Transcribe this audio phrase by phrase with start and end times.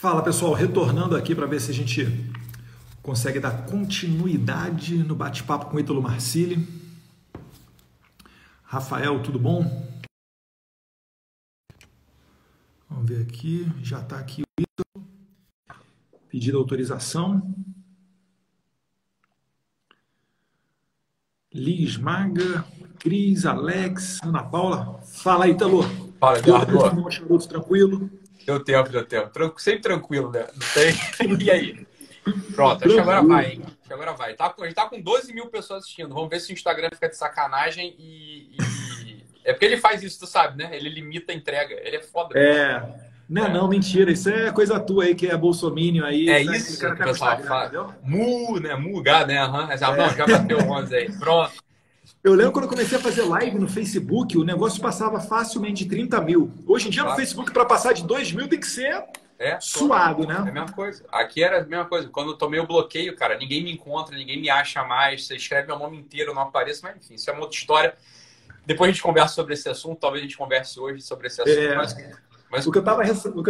[0.00, 2.06] Fala pessoal, retornando aqui para ver se a gente
[3.02, 6.68] consegue dar continuidade no bate-papo com o Ítalo Marcili.
[8.62, 9.88] Rafael, tudo bom?
[12.88, 15.04] Vamos ver aqui, já está aqui o Ítalo.
[16.28, 17.52] Pedido autorização.
[21.52, 22.64] Liz Maga,
[23.00, 25.00] Cris, Alex, Ana Paula.
[25.02, 25.82] Fala, Ítalo.
[26.20, 27.48] Fala, Eduardo.
[27.48, 28.08] Tranquilo?
[28.48, 29.28] Deu tempo, deu tempo.
[29.28, 30.46] Tranqu sempre tranquilo, né?
[30.54, 31.38] Não tem.
[31.44, 31.86] E aí?
[32.54, 33.62] Pronto, acho que agora vai, hein?
[33.62, 34.34] Acho que agora vai.
[34.34, 36.14] Tá, a gente tá com 12 mil pessoas assistindo.
[36.14, 39.24] Vamos ver se o Instagram fica de sacanagem e, e...
[39.44, 40.74] É porque ele faz isso, tu sabe, né?
[40.74, 41.74] Ele limita a entrega.
[41.74, 42.38] Ele é foda.
[42.38, 42.82] É.
[43.28, 43.52] Não, é.
[43.52, 44.10] não, mentira.
[44.10, 46.30] Isso é coisa tua aí, que é bolsomínio aí.
[46.30, 47.94] É isso que o pessoal fala.
[48.02, 48.74] Mu, né?
[48.76, 49.44] Muga, né?
[49.44, 49.70] Uhum.
[49.70, 49.78] É.
[49.78, 51.12] Não, já bateu 11 aí.
[51.18, 51.52] Pronto.
[52.22, 55.90] Eu lembro quando eu comecei a fazer live no Facebook, o negócio passava facilmente de
[55.90, 56.52] 30 mil.
[56.66, 57.16] Hoje em dia, claro.
[57.16, 59.04] no Facebook, para passar de 2 mil, tem que ser
[59.38, 60.34] é, suado, né?
[60.34, 61.04] É a mesma coisa.
[61.12, 62.08] Aqui era a mesma coisa.
[62.08, 65.26] Quando eu tomei o bloqueio, cara, ninguém me encontra, ninguém me acha mais.
[65.26, 67.94] Você escreve meu nome inteiro, eu não apareço, mas enfim, isso é uma outra história.
[68.66, 71.56] Depois a gente conversa sobre esse assunto, talvez a gente converse hoje sobre esse assunto.
[71.56, 71.76] É...
[71.76, 71.96] Mas,
[72.50, 72.66] mas...
[72.66, 72.82] O que eu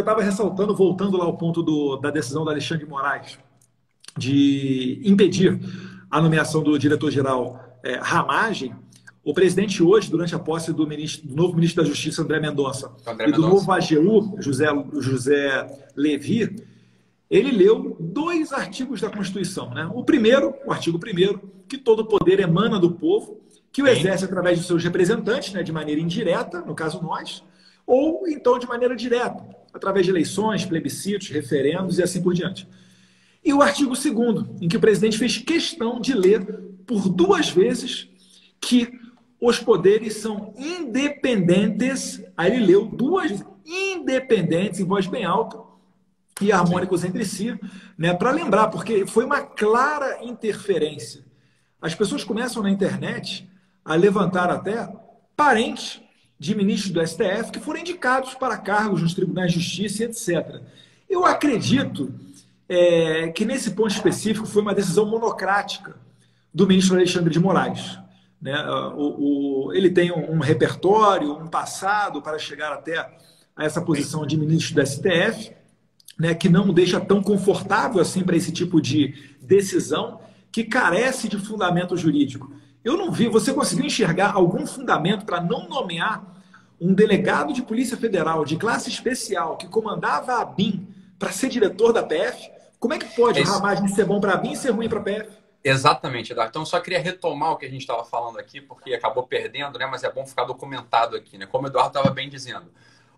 [0.01, 3.39] estava ressaltando, voltando lá ao ponto do, da decisão do Alexandre de Moraes,
[4.17, 5.59] de impedir
[6.11, 8.75] a nomeação do diretor-geral é, Ramagem,
[9.25, 12.93] o presidente hoje, durante a posse do, ministro, do novo ministro da Justiça, André Mendonça,
[13.07, 14.67] André e do novo AGU, José,
[15.01, 16.65] José Levi,
[17.31, 19.71] ele leu dois artigos da Constituição.
[19.71, 19.91] Né?
[19.95, 23.41] O primeiro, o artigo primeiro, que todo poder emana do povo,
[23.73, 27.45] que o exerce através de seus representantes, né, de maneira indireta, no caso nós,
[27.87, 32.67] ou então de maneira direta, através de eleições, plebiscitos, referendos e assim por diante.
[33.49, 36.45] E o artigo segundo, em que o presidente fez questão de ler
[36.87, 38.07] por duas vezes
[38.61, 38.93] que
[39.41, 42.23] os poderes são independentes.
[42.37, 45.59] Aí ele leu duas independentes, em voz bem alta
[46.43, 47.59] e harmônicos entre si,
[47.97, 51.25] né, para lembrar, porque foi uma clara interferência.
[51.81, 53.49] As pessoas começam na internet
[53.83, 54.95] a levantar até
[55.35, 56.03] parentes
[56.39, 60.61] de ministros do STF que foram indicados para cargos nos tribunais de justiça, etc.
[61.09, 62.13] Eu acredito
[62.69, 65.97] é, que nesse ponto específico foi uma decisão monocrática
[66.53, 67.99] do ministro Alexandre de Moraes.
[68.41, 68.55] Né?
[68.95, 72.99] O, o, ele tem um, um, repertório, um passado para chegar até
[73.57, 75.53] a essa posição de ministro do STF,
[76.19, 76.35] né?
[76.35, 80.21] que não deixa tão confortável assim para esse tipo de decisão,
[80.53, 82.53] que carece de fundamento jurídico.
[82.85, 86.37] Eu não vi, você conseguiu enxergar algum fundamento para não nomear
[86.81, 90.87] um delegado de Polícia Federal de classe especial que comandava a BIM
[91.19, 92.58] para ser diretor da PF?
[92.79, 93.51] Como é que pode Esse...
[93.51, 95.39] o Ramagem ser bom para a BIM e ser ruim para a PF?
[95.63, 96.51] Exatamente, Eduardo.
[96.51, 99.87] Então, só queria retomar o que a gente estava falando aqui, porque acabou perdendo, né?
[99.87, 101.47] Mas é bom ficar documentado aqui, né?
[101.47, 102.73] Como o Eduardo estava bem dizendo.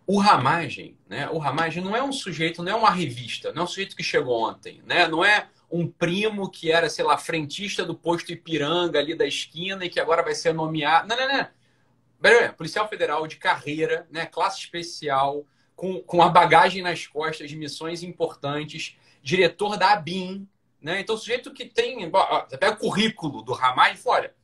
[0.06, 1.28] O Ramagem, né?
[1.30, 4.02] O Ramagem não é um sujeito, não é uma revista, não é um sujeito que
[4.02, 5.06] chegou ontem, né?
[5.06, 9.84] Não é um primo que era, sei lá, frentista do posto Ipiranga ali da esquina
[9.84, 11.06] e que agora vai ser nomeado.
[11.06, 12.54] Não, não, não.
[12.54, 14.26] Policial Federal de carreira, né?
[14.26, 15.44] Classe especial,
[15.76, 20.48] com, com a bagagem nas costas de missões importantes, diretor da ABIN,
[20.80, 21.00] né?
[21.00, 22.10] Então, o sujeito que tem.
[22.10, 24.34] Você pega o currículo do Ramai e fala: olha,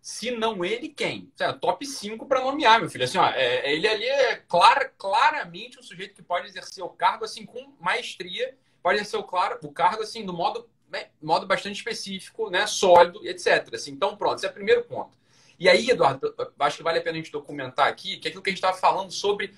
[0.00, 1.30] se não ele, quem?
[1.38, 3.04] É, top 5 para nomear, meu filho.
[3.04, 7.24] Assim, ó, é, ele ali é clara, claramente um sujeito que pode exercer o cargo
[7.24, 11.76] assim com maestria, pode exercer o, claro, o cargo assim do modo, né, modo bastante
[11.76, 13.74] específico, né, sólido, etc.
[13.74, 15.18] Assim, então, pronto, esse é o primeiro ponto.
[15.58, 18.42] E aí, Eduardo, acho que vale a pena a gente documentar aqui que é aquilo
[18.42, 19.54] que a gente estava falando sobre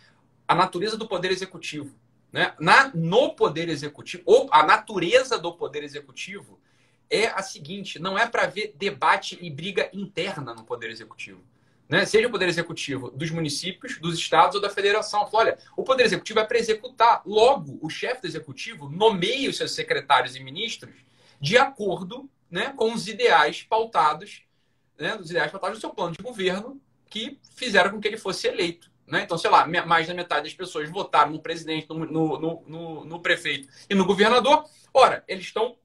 [0.49, 1.95] a natureza do poder executivo.
[2.33, 2.55] Né?
[2.59, 6.59] Na, no poder executivo, ou a natureza do poder executivo
[7.11, 11.45] é a seguinte: não é para ver debate e briga interna no poder executivo.
[11.89, 12.07] Né?
[12.07, 15.29] Seja o poder executivo dos municípios, dos estados ou da federação.
[15.31, 17.21] Olha, o poder executivo é para executar.
[17.27, 20.95] Logo, o chefe do executivo nomeia os seus secretários e ministros
[21.39, 24.43] de acordo né, com os ideais pautados,
[24.97, 28.92] né, ideais pautados do seu plano de governo que fizeram com que ele fosse eleito.
[29.07, 29.23] Né?
[29.23, 33.21] Então, sei lá, mais da metade das pessoas votaram no presidente, no, no, no, no
[33.21, 34.65] prefeito e no governador.
[34.95, 35.77] Ora, eles estão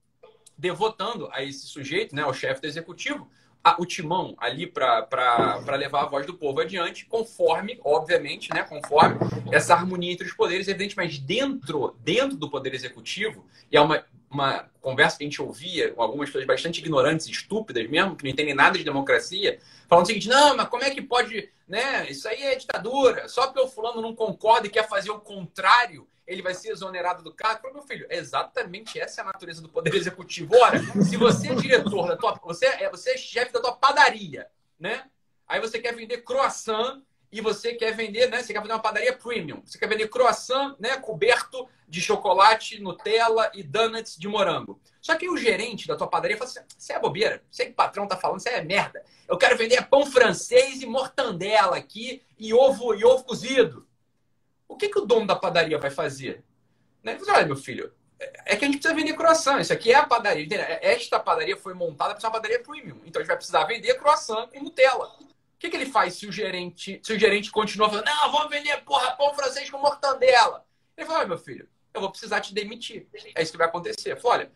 [0.57, 3.29] devotando a esse sujeito, né, ao chefe do executivo,
[3.63, 9.17] a, o timão ali para levar a voz do povo adiante, conforme, obviamente, né, conforme
[9.51, 14.69] essa harmonia entre os poderes, evidentemente, dentro, dentro do poder executivo, e é uma, uma
[14.81, 18.53] conversa que a gente ouvia com algumas pessoas bastante ignorantes estúpidas mesmo, que não entendem
[18.53, 22.09] nada de democracia, falando o seguinte: não, mas como é que pode, né?
[22.09, 23.27] Isso aí é ditadura.
[23.27, 27.23] Só porque o fulano não concorda e quer fazer o contrário, ele vai ser exonerado
[27.23, 27.61] do cargo.
[27.61, 30.55] Falei, meu filho, exatamente essa é a natureza do poder executivo.
[30.55, 32.39] Ora, se você é diretor da tua.
[32.43, 34.47] Você é, você é chefe da tua padaria,
[34.77, 35.05] né?
[35.47, 37.01] Aí você quer vender croissant
[37.31, 38.41] e você quer vender, né?
[38.41, 39.61] Você quer fazer uma padaria premium.
[39.65, 40.97] Você quer vender croissant, né?
[40.97, 44.79] Coberto de chocolate, Nutella e donuts de morango.
[45.01, 47.75] Só que o gerente da tua padaria fala assim: você é bobeira, você que o
[47.75, 49.03] patrão tá falando, você é merda.
[49.27, 53.87] Eu quero vender pão francês e mortandela aqui e ovo e ovo cozido.
[54.67, 56.43] O que, que o dono da padaria vai fazer?
[57.03, 57.13] Né?
[57.13, 59.59] Ele fala, olha, meu filho, é que a gente precisa vender croissant.
[59.59, 60.47] Isso aqui é a padaria.
[60.81, 62.99] Esta padaria foi montada para ser uma padaria premium.
[63.05, 65.11] Então a gente vai precisar vender croissant com Nutella.
[65.57, 68.49] O que, que ele faz se o gerente, se o gerente continua falando, não, vamos
[68.51, 70.63] vender porra, pão francês com mortandela?
[70.95, 73.07] Ele fala, meu filho, eu vou precisar te demitir.
[73.33, 74.15] É isso que vai acontecer.
[74.17, 74.51] Fala, olha,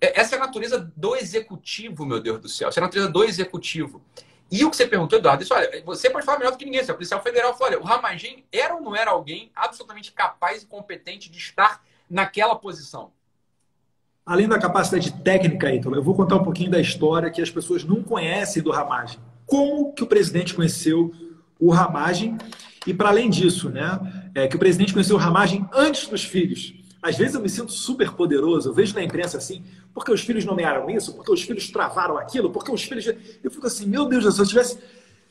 [0.00, 2.70] é, essa é a natureza do executivo, meu Deus do céu.
[2.70, 4.02] Essa é a natureza do executivo.
[4.50, 6.80] E o que você perguntou, Eduardo, isso, olha, você pode falar melhor do que ninguém,
[6.80, 7.52] é o policial federal.
[7.52, 11.84] Falou, olha, o Ramagem era ou não era alguém absolutamente capaz e competente de estar
[12.08, 13.12] naquela posição?
[14.24, 17.84] Além da capacidade técnica, Ítalo, eu vou contar um pouquinho da história que as pessoas
[17.84, 21.12] não conhecem do Ramagem como que o presidente conheceu
[21.58, 22.36] o Ramagem
[22.86, 26.74] e para além disso, né, é, que o presidente conheceu o Ramagem antes dos filhos.
[27.02, 30.44] Às vezes eu me sinto super poderoso, eu vejo na imprensa assim, porque os filhos
[30.44, 33.06] nomearam isso, porque os filhos travaram aquilo, porque os filhos.
[33.42, 34.78] Eu fico assim, meu Deus do céu, se eu tivesse,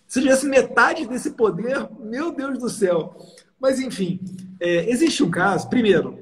[0.08, 3.18] se eu tivesse metade desse poder, meu Deus do céu.
[3.60, 4.20] Mas enfim,
[4.60, 5.70] é, existe um caso.
[5.70, 6.20] Primeiro,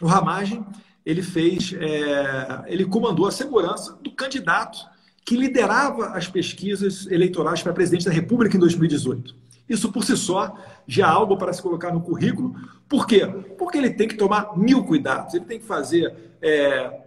[0.00, 0.64] o Ramagem
[1.06, 4.78] ele fez, é, ele comandou a segurança do candidato
[5.24, 9.34] que liderava as pesquisas eleitorais para presidente da República em 2018.
[9.68, 10.56] Isso por si só
[10.86, 12.56] já é algo para se colocar no currículo.
[12.88, 13.24] Por quê?
[13.56, 15.32] Porque ele tem que tomar mil cuidados.
[15.32, 16.12] Ele tem que fazer,
[16.42, 17.02] é,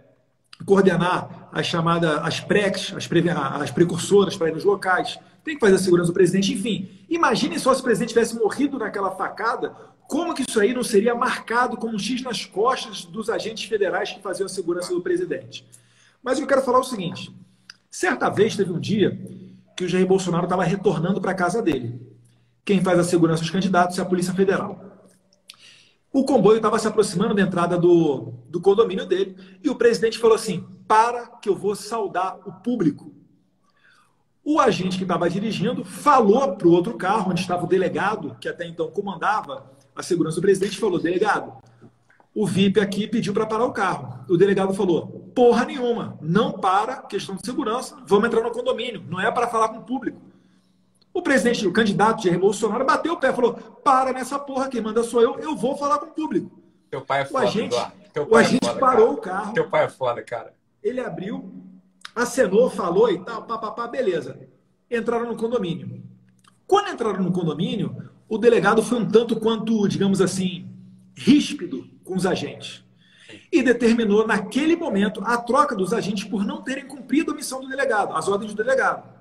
[0.64, 5.60] coordenar as chamadas, as PRECs, as, pre, as precursoras para ir nos locais, tem que
[5.60, 6.88] fazer a segurança do presidente, enfim.
[7.08, 9.76] Imaginem só se o presidente tivesse morrido naquela facada,
[10.08, 14.12] como que isso aí não seria marcado como um X nas costas dos agentes federais
[14.12, 15.66] que faziam a segurança do presidente.
[16.22, 17.30] Mas eu quero falar o seguinte:
[17.94, 19.16] Certa vez teve um dia
[19.76, 22.04] que o Jair Bolsonaro estava retornando para a casa dele.
[22.64, 25.06] Quem faz a segurança dos candidatos é a Polícia Federal.
[26.12, 30.34] O comboio estava se aproximando da entrada do, do condomínio dele e o presidente falou
[30.34, 33.14] assim: para que eu vou saudar o público.
[34.42, 38.48] O agente que estava dirigindo falou para o outro carro, onde estava o delegado, que
[38.48, 41.62] até então comandava a segurança do presidente, falou: delegado,
[42.34, 44.24] o VIP aqui pediu para parar o carro.
[44.28, 49.20] O delegado falou: porra nenhuma, não para, questão de segurança, vamos entrar no condomínio, não
[49.20, 50.20] é para falar com o público.
[51.12, 55.04] O presidente, o candidato Jair Bolsonaro bateu o pé, falou: para nessa porra, quem manda
[55.04, 56.50] sou eu, eu vou falar com o público.
[56.90, 57.76] Teu pai é foda, o agente,
[58.28, 59.18] o agente é foda, parou cara.
[59.18, 59.54] o carro.
[59.54, 60.54] Teu pai é foda, cara.
[60.82, 61.52] Ele abriu,
[62.14, 64.38] acenou, falou e tal, papapá, beleza.
[64.90, 66.02] Entraram no condomínio.
[66.66, 67.96] Quando entraram no condomínio,
[68.28, 70.68] o delegado foi um tanto quanto, digamos assim,
[71.14, 72.82] ríspido com os agentes.
[73.50, 77.68] E determinou, naquele momento, a troca dos agentes por não terem cumprido a missão do
[77.68, 79.14] delegado, as ordens do delegado.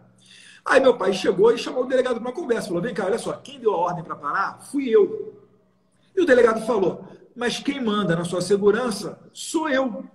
[0.65, 2.67] Aí meu pai chegou e chamou o delegado para uma conversa.
[2.67, 5.33] Falou: vem cá, olha só, quem deu a ordem para parar fui eu.
[6.15, 7.05] E o delegado falou:
[7.35, 10.05] mas quem manda na sua segurança sou eu.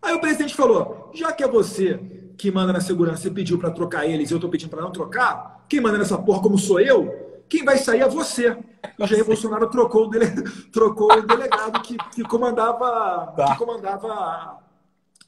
[0.00, 1.98] Aí o presidente falou: já que é você
[2.36, 4.92] que manda na segurança e pediu para trocar eles e eu estou pedindo para não
[4.92, 8.56] trocar, quem manda nessa porra como sou eu, quem vai sair é você.
[8.98, 10.26] O Jair Bolsonaro trocou o, dele...
[10.72, 13.52] trocou o delegado que, que comandava, tá.
[13.52, 14.58] que comandava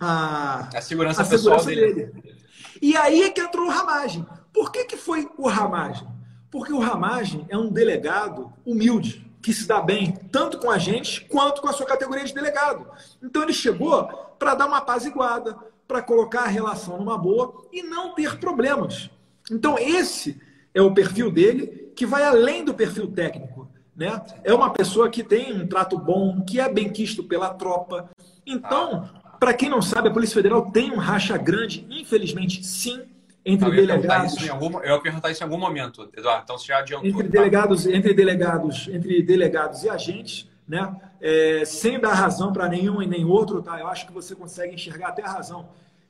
[0.00, 2.12] a, a segurança a pessoal segurança dele.
[2.12, 2.36] dele.
[2.80, 4.26] E aí é que entrou o Ramagem.
[4.54, 6.08] Por que, que foi o Ramagem?
[6.50, 11.26] Porque o Ramagem é um delegado humilde, que se dá bem tanto com a gente
[11.26, 12.86] quanto com a sua categoria de delegado.
[13.22, 14.06] Então ele chegou
[14.38, 19.10] para dar uma apaziguada, para colocar a relação numa boa e não ter problemas.
[19.50, 20.40] Então esse
[20.74, 23.70] é o perfil dele que vai além do perfil técnico.
[23.96, 24.20] Né?
[24.42, 28.10] É uma pessoa que tem um trato bom, que é bem quisto pela tropa.
[28.44, 33.02] Então, para quem não sabe, a Polícia Federal tem um racha grande, infelizmente, sim,
[33.44, 34.48] entre eu delegados.
[34.48, 36.42] Algum, eu ia perguntar isso em algum momento, Eduardo.
[36.44, 37.08] Então você já adiantou.
[37.08, 37.30] Entre tá?
[37.30, 40.94] delegados, entre delegados, entre delegados e agentes, né?
[41.20, 43.78] É, sem dar razão para nenhum e nem outro, tá?
[43.78, 45.68] Eu acho que você consegue enxergar até a razão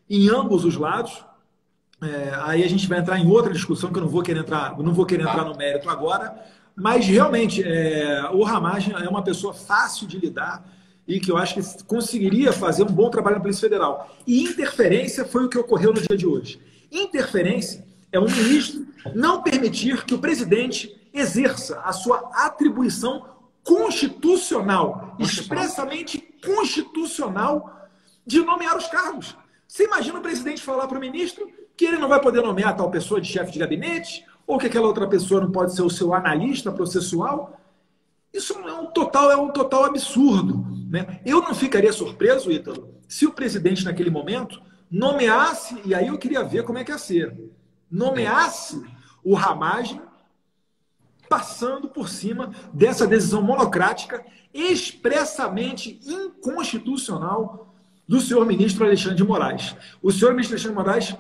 [0.08, 1.24] em ambos os lados.
[2.02, 4.76] É, aí a gente vai entrar em outra discussão que eu não vou querer entrar,
[4.78, 6.34] não vou querer entrar no mérito agora,
[6.76, 10.64] mas realmente é, o Ramagem é uma pessoa fácil de lidar
[11.06, 14.16] e que eu acho que conseguiria fazer um bom trabalho na Polícia Federal.
[14.26, 16.60] E interferência foi o que ocorreu no dia de hoje.
[16.90, 23.26] Interferência é um ministro não permitir que o presidente exerça a sua atribuição
[23.62, 27.88] constitucional, expressamente constitucional,
[28.26, 29.36] de nomear os cargos.
[29.66, 32.90] Você imagina o presidente falar para o ministro que ele não vai poder nomear tal
[32.90, 36.14] pessoa de chefe de gabinete, ou que aquela outra pessoa não pode ser o seu
[36.14, 37.60] analista processual.
[38.32, 40.64] Isso é um total, é um total absurdo.
[40.90, 41.20] Né?
[41.24, 46.44] Eu não ficaria surpreso, Ítalo, se o presidente, naquele momento, nomeasse, e aí eu queria
[46.44, 47.34] ver como é que ia ser,
[47.90, 48.82] nomeasse
[49.24, 50.00] o Ramagem
[51.28, 57.74] passando por cima dessa decisão monocrática expressamente inconstitucional
[58.06, 59.74] do senhor ministro Alexandre de Moraes.
[60.02, 61.16] O senhor ministro Alexandre de Moraes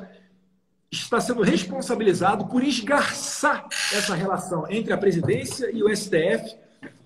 [0.94, 6.56] está sendo responsabilizado por esgarçar essa relação entre a presidência e o STF.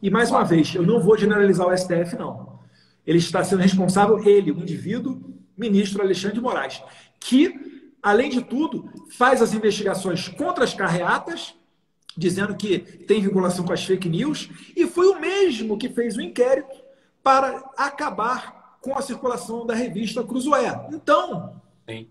[0.03, 2.59] E mais uma vez, eu não vou generalizar o STF, não.
[3.07, 5.21] Ele está sendo responsável, ele, o indivíduo,
[5.57, 6.83] ministro Alexandre de Moraes,
[7.19, 11.55] que, além de tudo, faz as investigações contra as carreatas,
[12.17, 16.21] dizendo que tem vinculação com as fake news, e foi o mesmo que fez o
[16.21, 16.77] inquérito
[17.23, 20.89] para acabar com a circulação da revista Cruzoé.
[20.93, 22.09] Então, Sim.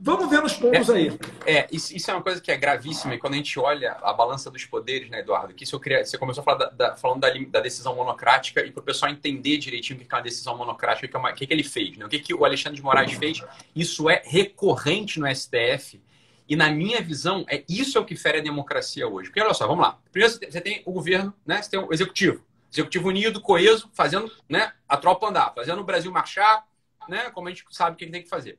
[0.00, 1.18] Vamos ver nos pontos é, aí.
[1.44, 4.12] É, isso, isso, é uma coisa que é gravíssima e quando a gente olha a
[4.12, 5.52] balança dos poderes, né, Eduardo?
[5.52, 6.04] Que isso eu queria.
[6.04, 9.10] Você começou a falar da, da falando da, da, decisão monocrática e para o pessoal
[9.10, 11.64] entender direitinho o que é uma decisão monocrática, o que, é uma, que, que ele
[11.64, 12.06] fez, né?
[12.06, 13.42] O que, que o Alexandre de Moraes fez.
[13.74, 16.00] Isso é recorrente no STF.
[16.48, 19.28] E na minha visão, é isso é o que fere a democracia hoje.
[19.28, 19.98] Porque olha só, vamos lá.
[20.12, 21.60] Primeiro você tem o governo, né?
[21.60, 22.44] Você tem o executivo.
[22.72, 26.64] Executivo unido, coeso, fazendo né, a tropa andar, fazendo o Brasil marchar,
[27.08, 27.30] né?
[27.30, 28.58] Como a gente sabe o que tem que fazer.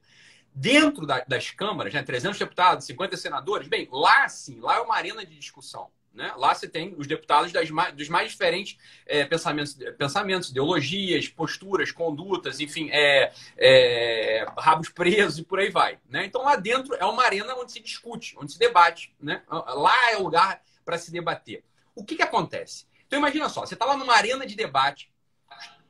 [0.60, 4.96] Dentro da, das câmaras, né, 300 deputados, 50 senadores, bem, lá sim, lá é uma
[4.96, 5.92] arena de discussão.
[6.12, 6.34] Né?
[6.36, 11.92] Lá você tem os deputados das mais, dos mais diferentes é, pensamentos, pensamentos, ideologias, posturas,
[11.92, 16.00] condutas, enfim, é, é, rabos presos e por aí vai.
[16.10, 16.26] Né?
[16.26, 19.14] Então lá dentro é uma arena onde se discute, onde se debate.
[19.22, 19.44] Né?
[19.48, 21.64] Lá é o lugar para se debater.
[21.94, 22.88] O que, que acontece?
[23.06, 25.12] Então imagina só, você está lá numa arena de debate,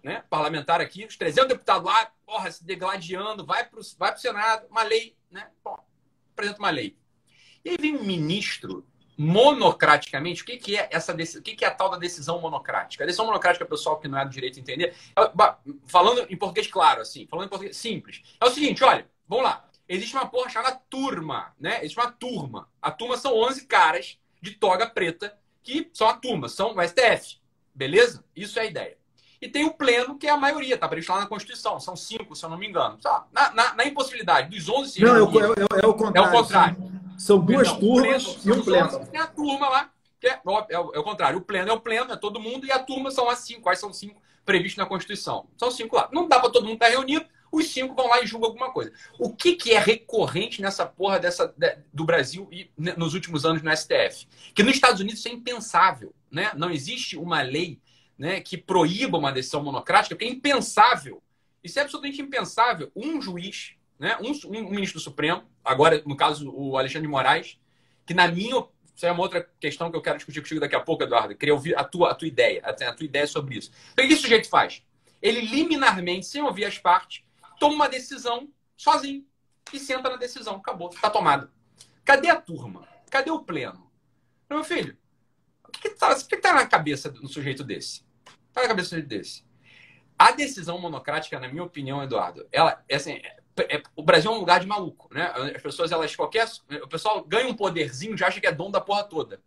[0.08, 4.66] né, parlamentar aqui, os 300 deputados lá, porra, se degladiando, vai para o vai Senado,
[4.72, 5.50] uma lei, né?
[5.62, 5.78] Bom,
[6.32, 6.98] apresenta uma lei.
[7.66, 8.88] E aí vem um ministro
[9.18, 13.04] monocraticamente, o que, que é essa o que, que é a tal da decisão monocrática?
[13.04, 14.96] A decisão monocrática, pessoal que não é do direito entender,
[15.88, 19.68] falando em português claro, assim, falando em português simples, é o seguinte, olha, vamos lá.
[19.90, 21.80] Existe uma porra chamada turma, né?
[21.80, 22.70] Existe uma turma.
[22.82, 27.42] A turma são 11 caras de toga preta que são a turma, são o STF.
[27.76, 28.24] Beleza?
[28.34, 28.98] Isso é a ideia.
[29.41, 31.79] E tem o pleno, que é a maioria, tá previsto lá na Constituição.
[31.79, 32.98] São cinco, se eu não me engano.
[33.32, 36.17] Na, na, na impossibilidade dos 11 se Não, é o, é, é, é, o contrário.
[36.17, 36.91] É o contrário.
[37.17, 39.06] São, duas turmas pleno, e um pleno.
[39.08, 39.89] tem a turma lá,
[40.20, 40.39] que é,
[40.70, 41.39] é, o, é o contrário.
[41.39, 43.62] O pleno é o pleno, é todo mundo, e a turma são as cinco.
[43.62, 45.48] Quais são os cinco previstos na Constituição?
[45.58, 46.10] São cinco lá.
[46.12, 48.91] Não dá para todo mundo estar reunido, os cinco vão lá e julgam alguma coisa.
[49.20, 51.53] O que, que é recorrente nessa porra dessa,
[51.94, 54.27] do Brasil e nos últimos anos no STF?
[54.53, 56.13] Que nos Estados Unidos isso é impensável.
[56.32, 56.51] Né?
[56.56, 57.79] Não existe uma lei
[58.18, 61.22] né, que proíba uma decisão monocrática, porque é impensável.
[61.64, 62.92] Isso é absolutamente impensável.
[62.96, 67.60] Um juiz, né, um, um ministro do Supremo, agora, no caso, o Alexandre de Moraes,
[68.06, 68.66] que na minha
[68.98, 71.36] isso é uma outra questão que eu quero discutir contigo daqui a pouco, Eduardo.
[71.36, 73.72] Queria ouvir a tua, a tua ideia, a, tua ideia sobre isso.
[73.94, 74.82] Então, o que o sujeito faz?
[75.22, 77.24] Ele liminarmente, sem ouvir as partes,
[77.60, 79.24] toma uma decisão sozinho
[79.72, 80.56] e senta na decisão.
[80.56, 81.48] Acabou, está tomado.
[82.04, 82.88] Cadê a turma?
[83.12, 83.88] Cadê o pleno?
[84.50, 84.98] Meu filho,
[85.64, 88.07] o que está tá na cabeça do sujeito desse?
[88.58, 89.46] Tá na cabeça desse.
[90.18, 93.22] A decisão monocrática, na minha opinião, Eduardo, ela, é assim,
[93.56, 95.32] é, é, o Brasil é um lugar de maluco, né?
[95.56, 96.48] As pessoas, elas qualquer,
[96.82, 99.40] o pessoal ganha um poderzinho, já acha que é dono da porra toda,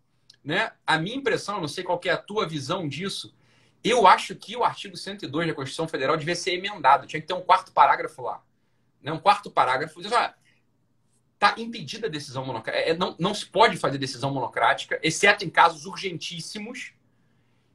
[0.44, 0.70] né?
[0.86, 3.34] A minha impressão, não sei qual é a tua visão disso,
[3.82, 7.34] eu acho que o artigo 102 da Constituição Federal devia ser emendado, tinha que ter
[7.34, 8.40] um quarto parágrafo lá,
[9.02, 9.10] né?
[9.12, 10.32] Um quarto parágrafo, diz, olha,
[11.56, 15.84] impedida a decisão monocrática, é, não, não se pode fazer decisão monocrática, exceto em casos
[15.84, 16.92] urgentíssimos,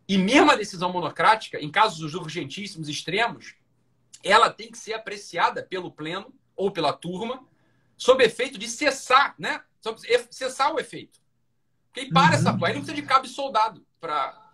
[0.07, 3.55] e mesmo a decisão monocrática, em casos urgentíssimos extremos,
[4.23, 7.43] ela tem que ser apreciada pelo pleno ou pela turma
[7.97, 9.61] sob efeito de cessar, né?
[9.81, 11.19] Sob cessar o efeito.
[11.91, 12.33] Porque para uhum.
[12.33, 14.45] essa Aí não precisa de cabo soldado para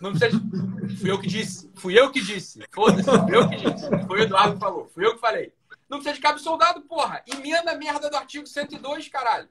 [0.00, 0.96] não precisa de...
[0.96, 1.70] Fui eu que disse.
[1.74, 2.60] Fui eu que disse.
[2.70, 3.04] Foda-se.
[3.04, 4.06] Fui eu que disse.
[4.06, 4.88] Foi o Eduardo que falou.
[4.94, 5.52] Fui eu que falei.
[5.88, 7.22] Não precisa de cabo soldado, porra.
[7.26, 9.48] Emenda a merda do artigo 102, caralho.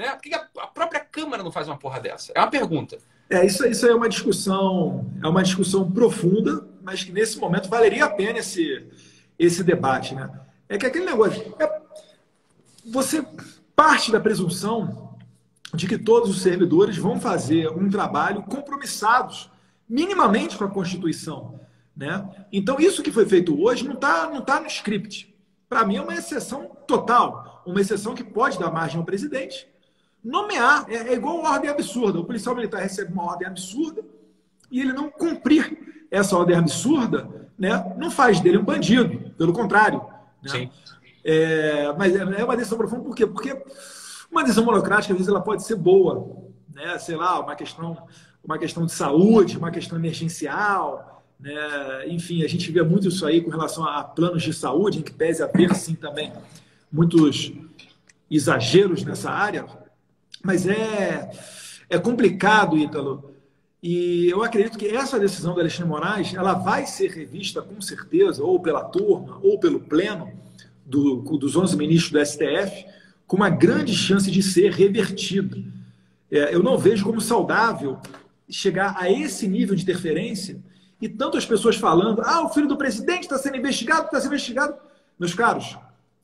[0.00, 0.10] Né?
[0.12, 2.32] Por que a própria Câmara não faz uma porra dessa?
[2.34, 2.96] É uma pergunta.
[3.28, 8.06] É, isso, isso é uma discussão, é uma discussão profunda, mas que nesse momento valeria
[8.06, 8.86] a pena esse,
[9.38, 10.30] esse debate, né?
[10.70, 11.80] É que aquele negócio, é,
[12.90, 13.22] você
[13.76, 15.18] parte da presunção
[15.74, 19.50] de que todos os servidores vão fazer um trabalho compromissados
[19.86, 21.60] minimamente com a Constituição,
[21.94, 22.26] né?
[22.50, 25.36] Então isso que foi feito hoje não está não tá no script.
[25.68, 29.68] Para mim é uma exceção total, uma exceção que pode dar margem ao presidente
[30.24, 30.86] nomear.
[30.88, 32.20] É, é igual ordem absurda.
[32.20, 34.02] O policial militar recebe uma ordem absurda
[34.70, 39.30] e ele não cumprir essa ordem absurda, né, não faz dele um bandido.
[39.36, 40.02] Pelo contrário.
[40.42, 40.50] Né?
[40.50, 40.70] Sim.
[41.24, 43.26] É, mas é, é uma decisão profunda por quê?
[43.26, 43.56] Porque
[44.30, 46.44] uma decisão monocrática, às vezes, ela pode ser boa.
[46.72, 46.98] Né?
[46.98, 47.96] Sei lá, uma questão,
[48.42, 51.22] uma questão de saúde, uma questão emergencial.
[51.38, 52.08] Né?
[52.08, 55.12] Enfim, a gente vê muito isso aí com relação a planos de saúde, em que
[55.12, 56.32] pese haver, sim, também
[56.90, 57.52] muitos
[58.30, 59.66] exageros nessa área,
[60.42, 61.30] mas é,
[61.88, 63.34] É complicado, Ítalo.
[63.82, 68.42] E eu acredito que essa decisão do Alexandre Moraes ela vai ser revista com certeza,
[68.42, 70.30] ou pela turma, ou pelo pleno
[70.84, 72.84] do, dos 11 ministros do STF,
[73.26, 75.56] com uma grande chance de ser revertida.
[76.30, 77.98] É, eu não vejo como saudável
[78.48, 80.60] chegar a esse nível de interferência
[81.00, 84.74] e tantas pessoas falando: ah, o filho do presidente está sendo investigado, está sendo investigado.
[85.18, 85.78] Meus caros,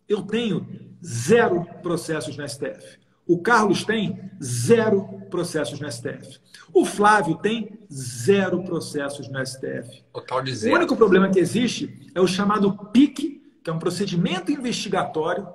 [0.09, 0.67] eu tenho
[1.05, 2.99] zero processos no STF.
[3.27, 6.39] O Carlos tem zero processos no STF.
[6.73, 10.05] O Flávio tem zero processos no STF.
[10.13, 10.75] Total de zero.
[10.75, 15.47] O único problema que existe é o chamado PIC, que é um procedimento investigatório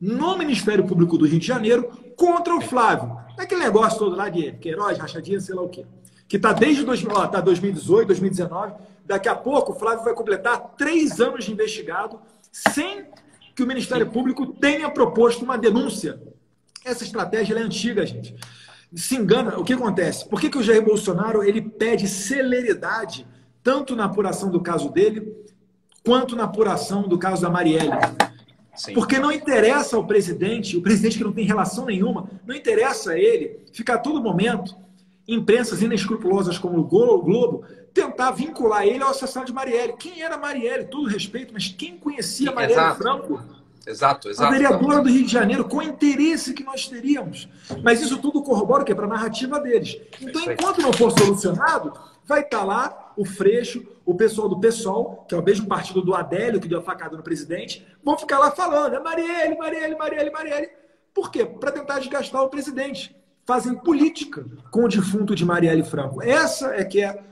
[0.00, 3.16] no Ministério Público do Rio de Janeiro contra o Flávio.
[3.36, 5.84] Aquele negócio todo lá de Queiroz, rachadinha, sei lá o quê.
[6.26, 8.74] Que está desde dois, ó, tá 2018, 2019.
[9.04, 12.18] Daqui a pouco o Flávio vai completar três anos de investigado
[12.50, 13.04] sem
[13.54, 16.20] que o Ministério Público tenha proposto uma denúncia.
[16.86, 18.32] Essa estratégia é antiga, gente.
[18.94, 20.28] Se engana, o que acontece?
[20.28, 23.26] Por que, que o Jair Bolsonaro ele pede celeridade
[23.60, 25.34] tanto na apuração do caso dele
[26.04, 27.90] quanto na apuração do caso da Marielle?
[28.72, 28.94] Sim.
[28.94, 33.18] Porque não interessa ao presidente, o presidente que não tem relação nenhuma, não interessa a
[33.18, 34.76] ele ficar a todo momento,
[35.26, 39.94] imprensas inescrupulosas como o Globo, tentar vincular ele ao assassinato de Marielle.
[39.98, 40.84] Quem era Marielle?
[40.84, 43.02] Todo respeito, mas quem conhecia Sim, Marielle exato.
[43.02, 43.42] Franco?
[43.86, 44.48] Exato, exato.
[44.48, 47.48] A vereadora do Rio de Janeiro, com o interesse que nós teríamos.
[47.84, 48.94] Mas isso tudo corrobora o quê?
[48.94, 49.96] Para a narrativa deles.
[50.20, 51.92] Então, enquanto não for solucionado,
[52.24, 56.02] vai estar tá lá o Freixo, o pessoal do PSOL, que é o mesmo partido
[56.02, 59.96] do Adélio, que deu a facada no presidente, vão ficar lá falando, é Marielle, Marielle,
[59.96, 60.68] Marielle, Marielle.
[61.14, 61.46] Por quê?
[61.46, 63.16] Para tentar desgastar o presidente.
[63.44, 66.20] Fazem política com o defunto de Marielle Franco.
[66.20, 67.22] Essa é que é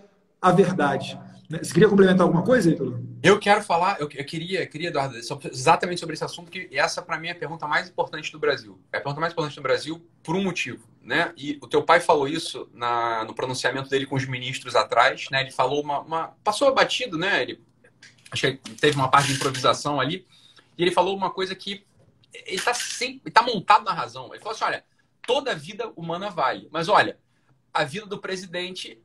[0.41, 1.19] a verdade.
[1.55, 1.63] Né?
[1.63, 3.01] Você queria complementar alguma coisa, Heitor?
[3.23, 7.29] Eu quero falar, eu, queria, queria, Eduardo, exatamente sobre esse assunto, que essa, para mim,
[7.29, 8.81] é a pergunta mais importante do Brasil.
[8.93, 11.33] É a pergunta mais importante do Brasil por um motivo, né?
[11.37, 15.43] E o teu pai falou isso na, no pronunciamento dele com os ministros atrás, né?
[15.43, 16.01] Ele falou uma...
[16.01, 17.43] uma passou batido, né?
[17.43, 17.63] Ele,
[18.31, 20.27] acho que teve uma parte de improvisação ali,
[20.77, 21.85] e ele falou uma coisa que
[22.33, 22.73] ele está
[23.33, 24.35] tá montado na razão.
[24.35, 24.85] Ele falou assim, olha,
[25.25, 27.17] toda vida humana vale, mas olha,
[27.73, 29.01] a vida do presidente...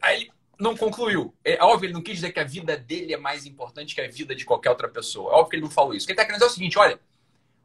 [0.00, 1.32] Aí ele não concluiu.
[1.44, 4.08] É óbvio, ele não quis dizer que a vida dele é mais importante que a
[4.08, 5.30] vida de qualquer outra pessoa.
[5.30, 6.04] É óbvio que ele não falou isso.
[6.04, 7.00] O que ele está querendo dizer é o seguinte: olha,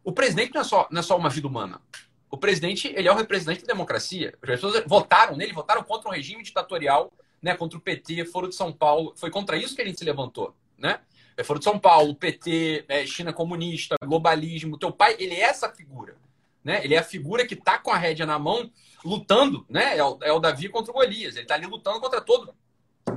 [0.03, 1.81] o presidente não é só, não é só uma vida humana.
[2.29, 4.33] O presidente, ele é o representante da democracia.
[4.41, 8.55] As pessoas votaram nele, votaram contra um regime ditatorial, né, contra o PT, Foro de
[8.55, 9.13] São Paulo.
[9.15, 10.99] Foi contra isso que ele se levantou, né?
[11.35, 14.77] É Foro de São Paulo, PT, é, China comunista, globalismo.
[14.77, 16.15] Teu pai, ele é essa figura,
[16.63, 16.83] né?
[16.83, 18.71] Ele é a figura que está com a rédea na mão,
[19.03, 19.97] lutando, né?
[19.97, 21.35] É o, é o Davi contra o Golias.
[21.35, 22.53] Ele está ali lutando contra todo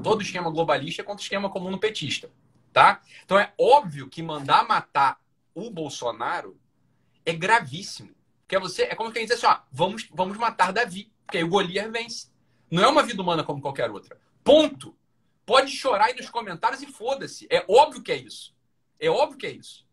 [0.02, 2.30] todo esquema globalista é contra o esquema comum petista,
[2.72, 3.00] tá?
[3.24, 5.20] Então é óbvio que mandar matar
[5.54, 6.58] o Bolsonaro
[7.24, 8.14] é gravíssimo.
[8.46, 11.48] Porque você é como quem diz assim, ó, vamos, vamos matar Davi, porque aí o
[11.48, 12.28] Golias vence.
[12.70, 14.18] Não é uma vida humana como qualquer outra.
[14.44, 14.96] Ponto.
[15.44, 17.46] Pode chorar aí nos comentários e foda-se.
[17.50, 18.54] É óbvio que é isso.
[18.98, 19.86] É óbvio que é isso.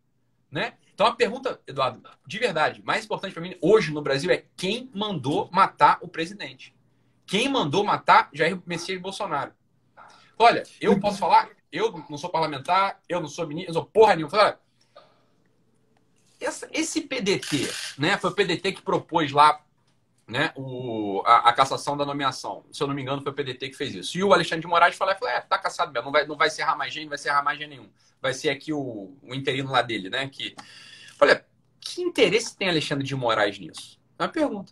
[0.51, 0.73] Né?
[0.93, 4.89] Então a pergunta, Eduardo, de verdade, mais importante para mim hoje no Brasil é quem
[4.93, 6.75] mandou matar o presidente?
[7.25, 9.53] Quem mandou matar Jair Messias Bolsonaro?
[10.37, 14.15] Olha, eu posso falar, eu não sou parlamentar, eu não sou ministro, eu sou porra
[14.15, 14.37] nenhuma.
[14.37, 14.59] Olha,
[16.39, 18.17] essa, esse PDT, né?
[18.17, 19.63] Foi o PDT que propôs lá
[20.27, 22.65] né, o, a, a, cassação da nomeação.
[22.71, 24.17] Se eu não me engano, foi o PDT que fez isso.
[24.17, 26.49] E o Alexandre de Moraes falou, falou é, tá caçado mesmo, não vai, não vai
[26.49, 27.89] ser Ramagem, não vai ser Ramagem nenhum.
[28.21, 30.27] Vai ser aqui o, o interino lá dele, né?
[30.29, 30.55] Que,
[31.19, 31.45] olha,
[31.79, 33.99] que interesse tem Alexandre de Moraes nisso?
[34.17, 34.71] É uma pergunta.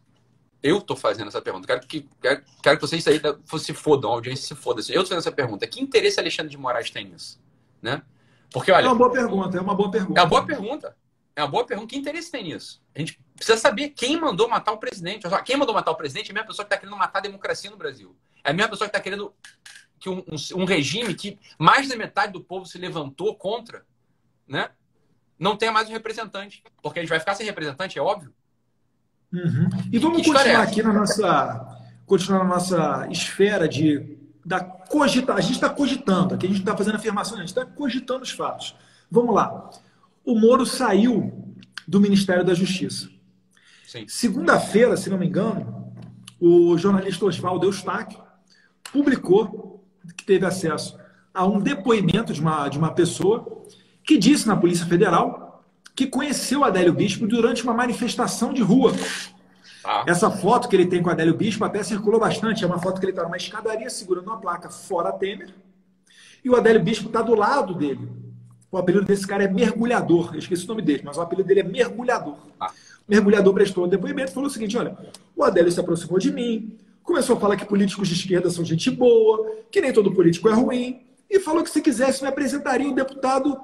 [0.63, 1.65] Eu estou fazendo essa pergunta.
[1.65, 3.19] Quero que, quero, quero que vocês aí
[3.59, 4.79] se fodam, a audiência se foda.
[4.81, 5.65] Eu estou fazendo essa pergunta.
[5.65, 7.41] Que interesse Alexandre de Moraes tem nisso?
[7.81, 8.01] Né?
[8.51, 8.85] Porque, olha.
[8.85, 10.19] É uma boa pergunta, é uma boa pergunta.
[10.19, 10.97] É uma boa pergunta.
[11.35, 11.89] É uma boa pergunta.
[11.89, 12.81] Que interesse tem nisso?
[12.93, 15.25] A gente precisa saber quem mandou matar o presidente.
[15.45, 17.71] Quem mandou matar o presidente é a mesma pessoa que está querendo matar a democracia
[17.71, 18.15] no Brasil.
[18.43, 19.33] É a mesma pessoa que está querendo
[19.99, 23.85] que um, um, um, regime que mais da metade do povo se levantou contra,
[24.47, 24.71] né?
[25.37, 26.63] Não tenha mais um representante.
[26.81, 28.33] Porque a gente vai ficar sem representante, é óbvio.
[29.33, 29.69] Uhum.
[29.91, 35.41] E vamos continuar é aqui na nossa, continuar na nossa esfera de da cogita, a
[35.41, 38.75] gente está cogitando, aqui a gente está fazendo afirmação, a gente está cogitando os fatos.
[39.09, 39.69] Vamos lá.
[40.25, 41.55] O Moro saiu
[41.87, 43.09] do Ministério da Justiça.
[44.07, 45.93] Segunda-feira, se não me engano,
[46.39, 48.19] o jornalista Oswaldo Eustáquio
[48.91, 49.85] publicou
[50.17, 50.97] que teve acesso
[51.33, 53.63] a um depoimento de uma, de uma pessoa
[54.03, 55.40] que disse na Polícia Federal
[55.95, 58.93] que conheceu Adélio Bispo durante uma manifestação de rua.
[59.83, 60.03] Ah.
[60.07, 62.63] Essa foto que ele tem com Adélio Bispo até circulou bastante.
[62.63, 65.53] É uma foto que ele está numa escadaria segurando uma placa fora Temer.
[66.43, 68.09] E o Adélio Bispo está do lado dele.
[68.71, 70.29] O apelido desse cara é mergulhador.
[70.33, 72.37] Eu esqueci o nome dele, mas o apelido dele é mergulhador.
[72.59, 72.71] Ah.
[73.07, 74.97] O mergulhador prestou um depoimento e falou o seguinte: olha,
[75.35, 78.89] o Adélio se aproximou de mim, começou a falar que políticos de esquerda são gente
[78.89, 82.95] boa, que nem todo político é ruim, e falou que se quisesse me apresentaria o
[82.95, 83.59] deputado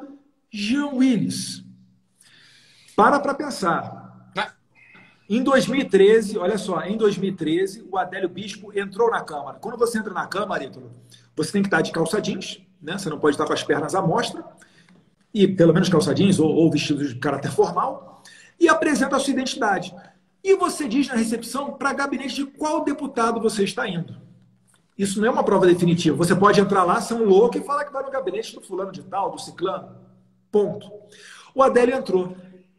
[0.52, 1.64] Jean Willis.
[2.98, 4.34] Para para pensar.
[5.30, 9.60] Em 2013, olha só, em 2013, o Adélio Bispo entrou na Câmara.
[9.60, 10.90] Quando você entra na Câmara, Ítalo,
[11.36, 12.98] você tem que estar de calça jeans, né?
[12.98, 14.44] Você não pode estar com as pernas à mostra,
[15.32, 18.24] e pelo menos calça jeans ou, ou vestidos de caráter formal,
[18.60, 19.94] e apresenta a sua identidade.
[20.44, 24.16] E você diz na recepção para gabinete de qual deputado você está indo.
[24.98, 26.18] Isso não é uma prova definitiva.
[26.18, 28.92] Você pode entrar lá, ser um louco e falar que vai no gabinete do fulano
[28.92, 29.96] de tal, do ciclano.
[30.52, 30.90] Ponto.
[31.54, 32.36] O Adélio entrou.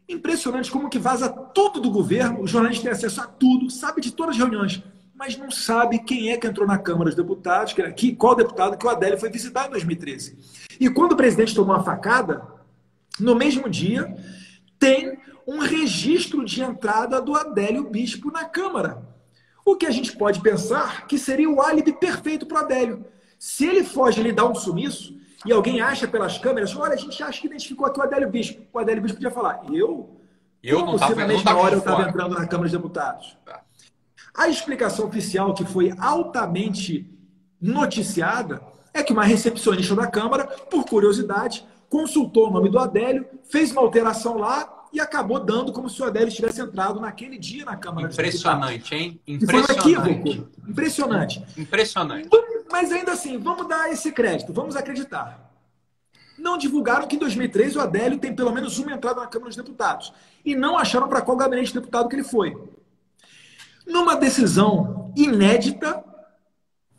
[0.09, 4.11] Impressionante como que vaza tudo do governo, o jornalista tem acesso a tudo, sabe de
[4.11, 8.15] todas as reuniões, mas não sabe quem é que entrou na Câmara dos Deputados, que,
[8.15, 10.37] qual deputado que o Adélio foi visitar em 2013.
[10.79, 12.41] E quando o presidente tomou uma facada,
[13.19, 14.15] no mesmo dia,
[14.79, 19.03] tem um registro de entrada do Adélio Bispo na Câmara.
[19.63, 23.05] O que a gente pode pensar que seria o álibi perfeito para o Adélio.
[23.37, 27.21] Se ele foge, ele dá um sumiço, e alguém acha pelas câmeras, olha, a gente
[27.23, 28.61] acha que identificou aqui o Adélio Bispo.
[28.73, 30.17] O Adélio Bispo podia falar, eu?
[30.61, 33.37] Eu não estava na mesma hora eu estava entrando na Câmara dos Deputados.
[33.45, 33.61] Tá.
[34.35, 37.09] A explicação oficial que foi altamente
[37.61, 38.61] noticiada
[38.93, 43.81] é que uma recepcionista da Câmara, por curiosidade, consultou o nome do Adélio, fez uma
[43.81, 48.07] alteração lá e acabou dando como se o Adélio tivesse entrado naquele dia na Câmara
[48.07, 49.21] Impressionante, hein?
[49.27, 49.81] Impressionante.
[49.81, 50.49] foi um equívoco.
[50.67, 51.45] Impressionante.
[51.57, 52.29] Impressionante.
[52.71, 55.49] Mas ainda assim, vamos dar esse crédito, vamos acreditar.
[56.37, 59.57] Não divulgaram que em 2013 o Adélio tem pelo menos uma entrada na Câmara dos
[59.57, 60.13] Deputados.
[60.43, 62.55] E não acharam para qual gabinete de deputado que ele foi.
[63.85, 66.03] Numa decisão inédita,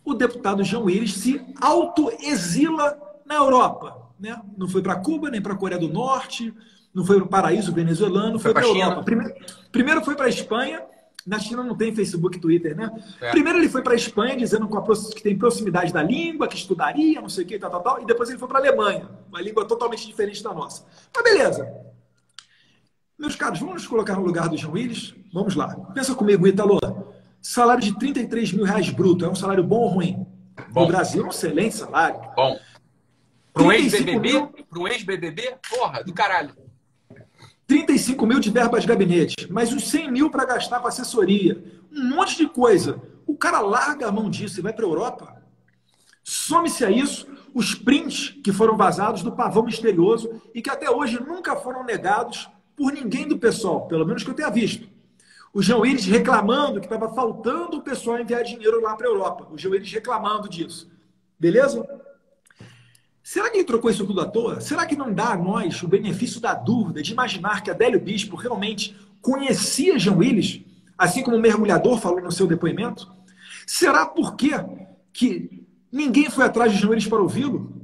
[0.05, 4.11] o deputado João Willis se autoexila na Europa.
[4.19, 4.39] Né?
[4.59, 6.53] Não foi para Cuba, nem para a Coreia do Norte,
[6.95, 9.03] não foi para o paraíso venezuelano, foi, foi para a Europa.
[9.03, 9.35] Primeiro,
[9.71, 10.83] primeiro foi para a Espanha
[11.27, 12.91] na China não tem Facebook Twitter, né?
[13.21, 13.31] É.
[13.31, 14.69] Primeiro ele foi para a Espanha dizendo
[15.15, 18.03] que tem proximidade da língua, que estudaria, não sei o que, tal, tal, tal.
[18.03, 20.85] E depois ele foi para a Alemanha, uma língua totalmente diferente da nossa.
[21.15, 21.71] Mas beleza.
[23.19, 25.15] Meus caros, vamos nos colocar no lugar do João Willis?
[25.33, 25.69] Vamos lá.
[25.95, 26.79] Pensa comigo, Italo.
[27.43, 29.25] Salário de 33 mil reais bruto.
[29.25, 30.27] É um salário bom ou ruim?
[30.71, 30.83] Bom.
[30.83, 32.19] No Brasil é um excelente salário.
[32.35, 32.59] Bom.
[33.53, 34.19] Para um ex-BBB?
[34.19, 34.47] Mil...
[34.49, 35.55] Para um ex-BBB?
[35.69, 36.55] Porra, do caralho.
[37.71, 42.17] 35 mil de verba de gabinete, mais uns 100 mil para gastar com assessoria, um
[42.17, 43.01] monte de coisa.
[43.25, 45.41] O cara larga a mão disso e vai para a Europa.
[46.25, 51.23] Some-se a isso os prints que foram vazados do pavão misterioso e que até hoje
[51.23, 54.89] nunca foram negados por ninguém do pessoal, pelo menos que eu tenha visto.
[55.55, 59.47] O João Iris reclamando que estava faltando o pessoal enviar dinheiro lá para a Europa.
[59.49, 60.91] O João Iris reclamando disso.
[61.39, 61.87] Beleza?
[63.23, 64.61] Será que ele trocou isso tudo à toa?
[64.61, 68.37] Será que não dá a nós o benefício da dúvida de imaginar que Adélio Bispo
[68.37, 70.63] realmente conhecia Jean Willis,
[70.97, 73.13] assim como o mergulhador falou no seu depoimento?
[73.67, 74.53] Será por quê
[75.13, 77.81] que ninguém foi atrás de Jean Willis para ouvi-lo?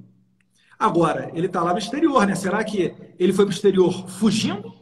[0.78, 2.34] Agora, ele está lá no exterior, né?
[2.34, 4.74] Será que ele foi para o exterior fugindo?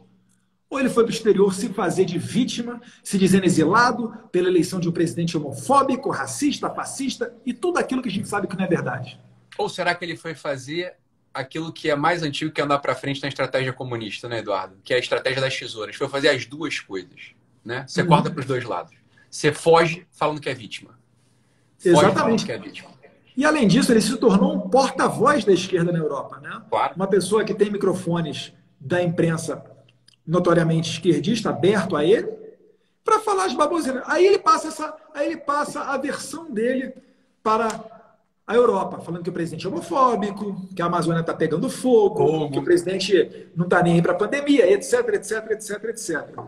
[0.69, 4.79] Ou ele foi para o exterior se fazer de vítima, se dizendo exilado pela eleição
[4.79, 8.65] de um presidente homofóbico, racista, fascista e tudo aquilo que a gente sabe que não
[8.65, 9.19] é verdade?
[9.57, 10.95] Ou será que ele foi fazer
[11.33, 14.77] aquilo que é mais antigo que andar para frente na estratégia comunista, né, Eduardo?
[14.83, 15.95] Que é a estratégia das tesouras.
[15.95, 17.85] Foi fazer as duas coisas, né?
[17.87, 18.07] Você uhum.
[18.07, 18.93] corta para os dois lados.
[19.29, 20.97] Você foge falando que é vítima.
[21.77, 22.45] Foge Exatamente.
[22.45, 22.89] que é vítima.
[23.35, 26.61] E além disso, ele se tornou um porta-voz da esquerda na Europa, né?
[26.69, 26.93] Claro.
[26.95, 29.61] Uma pessoa que tem microfones da imprensa
[30.25, 32.29] notoriamente esquerdista aberto a ele
[33.03, 34.03] para falar as baboseiras.
[34.07, 36.93] Aí ele passa essa, aí ele passa a versão dele
[37.43, 37.94] para
[38.47, 42.51] a Europa, falando que o presidente é homofóbico, que a Amazônia está pegando fogo, Como?
[42.51, 46.39] que o presidente não está nem aí para a pandemia, etc, etc, etc, etc.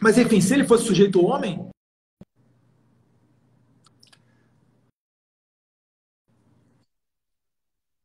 [0.00, 1.68] Mas, enfim, se ele fosse sujeito homem.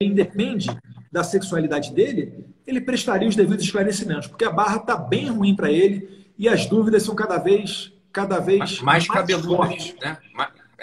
[0.02, 0.70] Independe
[1.12, 5.72] da sexualidade dele, ele prestaria os devidos esclarecimentos, porque a barra está bem ruim para
[5.72, 10.18] ele e as dúvidas são cada vez, cada vez mais, mais cabeludas, né?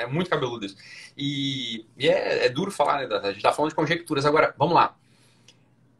[0.04, 0.76] É muito cabeludo isso.
[1.16, 3.16] E, e é, é, duro falar, né?
[3.16, 4.24] A gente está falando de conjecturas.
[4.24, 4.96] Agora, vamos lá.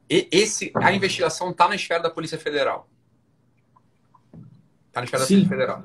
[0.09, 2.89] E, esse, a investigação está na esfera da Polícia Federal.
[4.89, 5.43] Está na esfera Sim.
[5.43, 5.85] da Polícia Federal.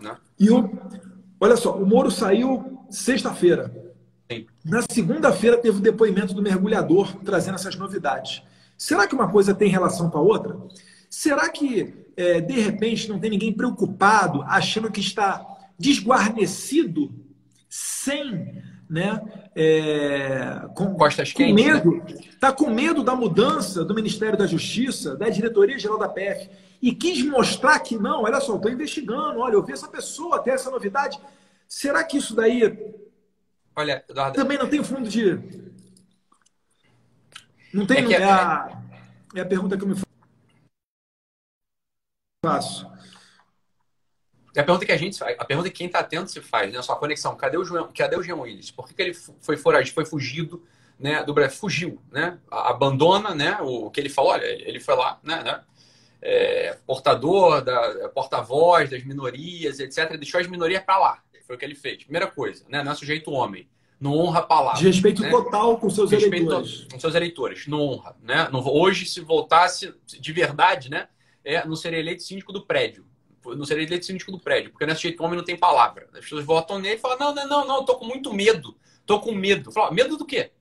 [0.00, 0.16] Né?
[0.38, 0.70] E o,
[1.40, 3.88] olha só, o Moro saiu sexta-feira.
[4.64, 8.42] Na segunda-feira teve o depoimento do mergulhador trazendo essas novidades.
[8.76, 10.58] Será que uma coisa tem relação com a outra?
[11.08, 15.44] Será que, é, de repente, não tem ninguém preocupado, achando que está
[15.78, 17.10] desguarnecido
[17.68, 19.20] sem né,
[19.54, 22.54] é, com, Costas com quentes, medo, está né?
[22.56, 26.48] Com medo da mudança do Ministério da Justiça, da diretoria geral da PF,
[26.80, 30.52] e quis mostrar que não, olha só, estou investigando, olha, eu vi essa pessoa, até
[30.52, 31.20] essa novidade.
[31.68, 32.94] Será que isso daí
[33.78, 35.38] Olha, Eduardo, também não tem fundo de.
[37.72, 37.98] Não tem.
[37.98, 38.82] É, que, é, a,
[39.36, 39.94] é a pergunta que eu me
[42.44, 42.90] faço.
[44.58, 46.72] É a pergunta que a gente faz, a pergunta que quem está atento se faz,
[46.72, 46.82] né?
[46.82, 48.72] Sua conexão, cadê o João, cadê o Jean Willis?
[48.72, 50.64] Por que, que ele foi foragido, foi fugido,
[50.98, 51.56] né, do Brasil?
[51.56, 52.38] Fugiu, né?
[52.50, 55.60] Abandona, né, o que ele falou, olha, ele foi lá, né, né?
[56.20, 60.16] É, portador, da porta-voz das minorias, etc.
[60.16, 61.22] Deixou as minorias para lá.
[61.46, 62.02] Foi o que ele fez.
[62.02, 62.82] Primeira coisa, né?
[62.82, 63.68] Não é sujeito homem.
[64.00, 64.80] Não honra a palavra.
[64.80, 65.30] De respeito né?
[65.30, 66.84] total com seus respeito eleitores.
[66.90, 67.66] Com seus eleitores.
[67.68, 68.16] Não honra.
[68.20, 68.48] Né?
[68.52, 71.06] Hoje, se voltasse de verdade, né?
[71.44, 73.07] É, não seria eleito síndico do prédio.
[73.56, 76.08] Não seria eleito síndico do prédio, porque não é sujeito homem não tem palavra.
[76.12, 78.76] As pessoas votam nele e falam: não, não, não, não, tô com muito medo.
[79.04, 79.72] Tô com medo.
[79.72, 80.52] Falo, medo do quê?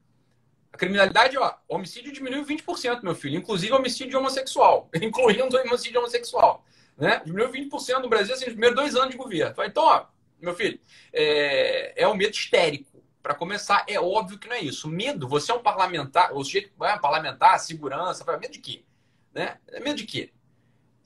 [0.71, 3.38] A criminalidade, ó, homicídio diminuiu 20%, meu filho.
[3.38, 4.89] Inclusive homicídio homossexual.
[5.02, 6.63] Incluindo homicídio homossexual.
[6.97, 7.21] Né?
[7.26, 9.56] Diminuiu 20% no Brasil, assim, nos primeiros dois anos de governo.
[9.63, 10.06] Então, ó,
[10.41, 10.80] meu filho,
[11.12, 13.04] é, é um medo histérico.
[13.21, 14.88] Para começar, é óbvio que não é isso.
[14.88, 18.86] Medo, você é um parlamentar, o sujeito é parlamentar, segurança, medo de quê?
[19.34, 19.58] Né?
[19.67, 20.32] É medo de quê?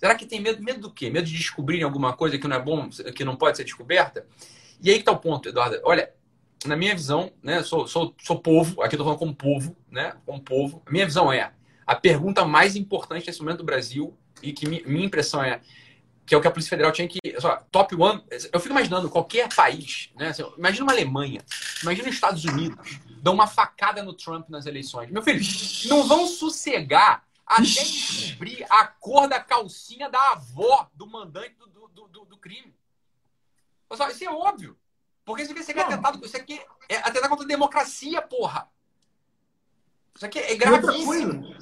[0.02, 0.64] Será que tem medo?
[0.64, 1.12] Medo do quê?
[1.12, 4.26] Medo de descobrirem alguma coisa que não é bom, que não pode ser descoberta?
[4.82, 5.80] E aí que está o ponto, Eduardo.
[5.84, 6.12] Olha,
[6.66, 10.42] na minha visão, né, sou, sou, sou povo, aqui estou falando como povo, né, como
[10.42, 10.82] povo.
[10.88, 11.52] A minha visão é
[11.86, 15.62] a pergunta mais importante nesse momento do Brasil e que mi, minha impressão é
[16.26, 17.20] que é o que a Polícia Federal tinha que.
[17.40, 18.24] Só, top one.
[18.52, 20.30] Eu fico imaginando qualquer país, né?
[20.30, 21.42] Assim, imagina uma Alemanha,
[21.84, 25.12] imagina os Estados Unidos, dão uma facada no Trump nas eleições.
[25.12, 25.42] Meu filho,
[25.90, 32.08] não vão sossegar até descobrir a cor da calcinha da avó do mandante do, do,
[32.08, 32.74] do, do crime.
[33.90, 34.78] Pessoal, isso é óbvio.
[35.26, 36.26] Porque isso aqui, isso aqui é atentado.
[36.26, 38.70] Isso aqui é atentar contra a democracia, porra.
[40.16, 41.56] Isso aqui é gravíssimo.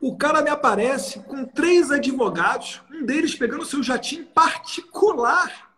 [0.00, 5.70] O cara me aparece com três advogados, um deles pegando seu jatinho particular.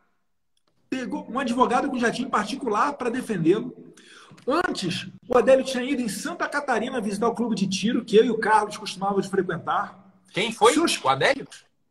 [0.89, 3.75] Pegou um advogado com jatinho particular para defendê-lo.
[4.47, 8.25] Antes, o Adélio tinha ido em Santa Catarina visitar o clube de tiro que eu
[8.25, 10.13] e o Carlos costumávamos frequentar.
[10.33, 10.73] Quem foi?
[10.73, 11.03] Seus...
[11.03, 11.47] O Adélio?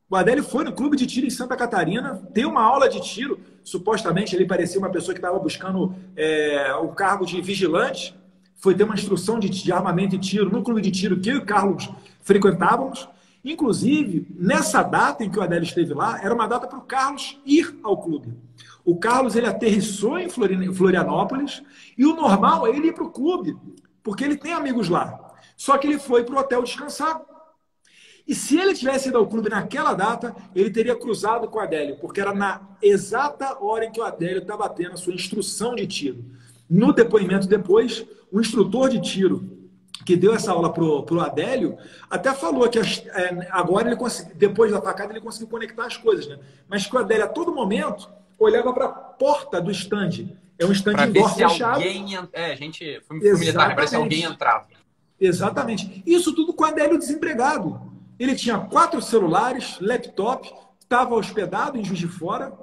[0.10, 3.40] O Adélio foi no clube de tiro em Santa Catarina, deu uma aula de tiro.
[3.64, 8.14] Supostamente ele parecia uma pessoa que estava buscando é, o cargo de vigilante
[8.58, 11.36] foi ter uma instrução de, de armamento e tiro no clube de tiro que eu
[11.36, 11.90] e o Carlos
[12.22, 13.08] frequentávamos.
[13.44, 17.40] Inclusive, nessa data em que o Adélio esteve lá, era uma data para o Carlos
[17.46, 18.34] ir ao clube.
[18.86, 21.64] O Carlos ele aterrissou em Florianópolis
[21.98, 23.58] e o normal é ele ir para o clube,
[24.04, 25.34] porque ele tem amigos lá.
[25.58, 27.22] Só que ele foi para o hotel descansar.
[28.28, 31.98] E se ele tivesse ido ao clube naquela data, ele teria cruzado com o Adélio,
[32.00, 35.88] porque era na exata hora em que o Adélio estava tendo a sua instrução de
[35.88, 36.24] tiro.
[36.70, 39.61] No depoimento depois, o instrutor de tiro
[40.06, 41.78] que deu essa aula pro, pro Adélio,
[42.10, 46.28] até falou que é, agora ele consegui, depois da facada ele conseguiu conectar as coisas,
[46.28, 46.40] né?
[46.68, 50.30] Mas que o Adélio a todo momento olhava para a porta do stand.
[50.58, 51.76] É um stand indoor fechado.
[51.76, 54.68] Alguém, é, gente foi militar, parece que alguém entrava.
[55.20, 56.04] Exatamente.
[56.06, 57.80] Isso tudo com o Adélio desempregado.
[58.20, 62.54] Ele tinha quatro celulares, laptop, estava hospedado em Juiz de Fora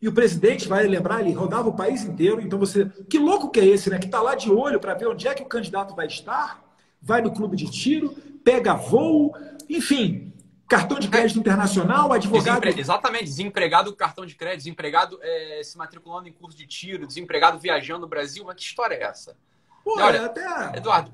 [0.00, 2.40] e o presidente, vai lembrar, ele rodava o país inteiro.
[2.40, 2.90] Então você.
[3.08, 3.98] Que louco que é esse, né?
[3.98, 6.62] Que está lá de olho para ver onde é que o candidato vai estar,
[7.08, 8.10] vai no clube de tiro,
[8.44, 9.34] pega voo,
[9.68, 10.32] enfim.
[10.68, 12.60] Cartão de crédito internacional, advogado.
[12.60, 12.80] Desempre...
[12.82, 18.00] Exatamente, desempregado cartão de crédito, desempregado é, se matriculando em curso de tiro, desempregado viajando
[18.00, 18.44] no Brasil.
[18.44, 19.34] Mas que história é essa?
[19.82, 20.76] Pô, Olha, até.
[20.76, 21.10] Eduardo.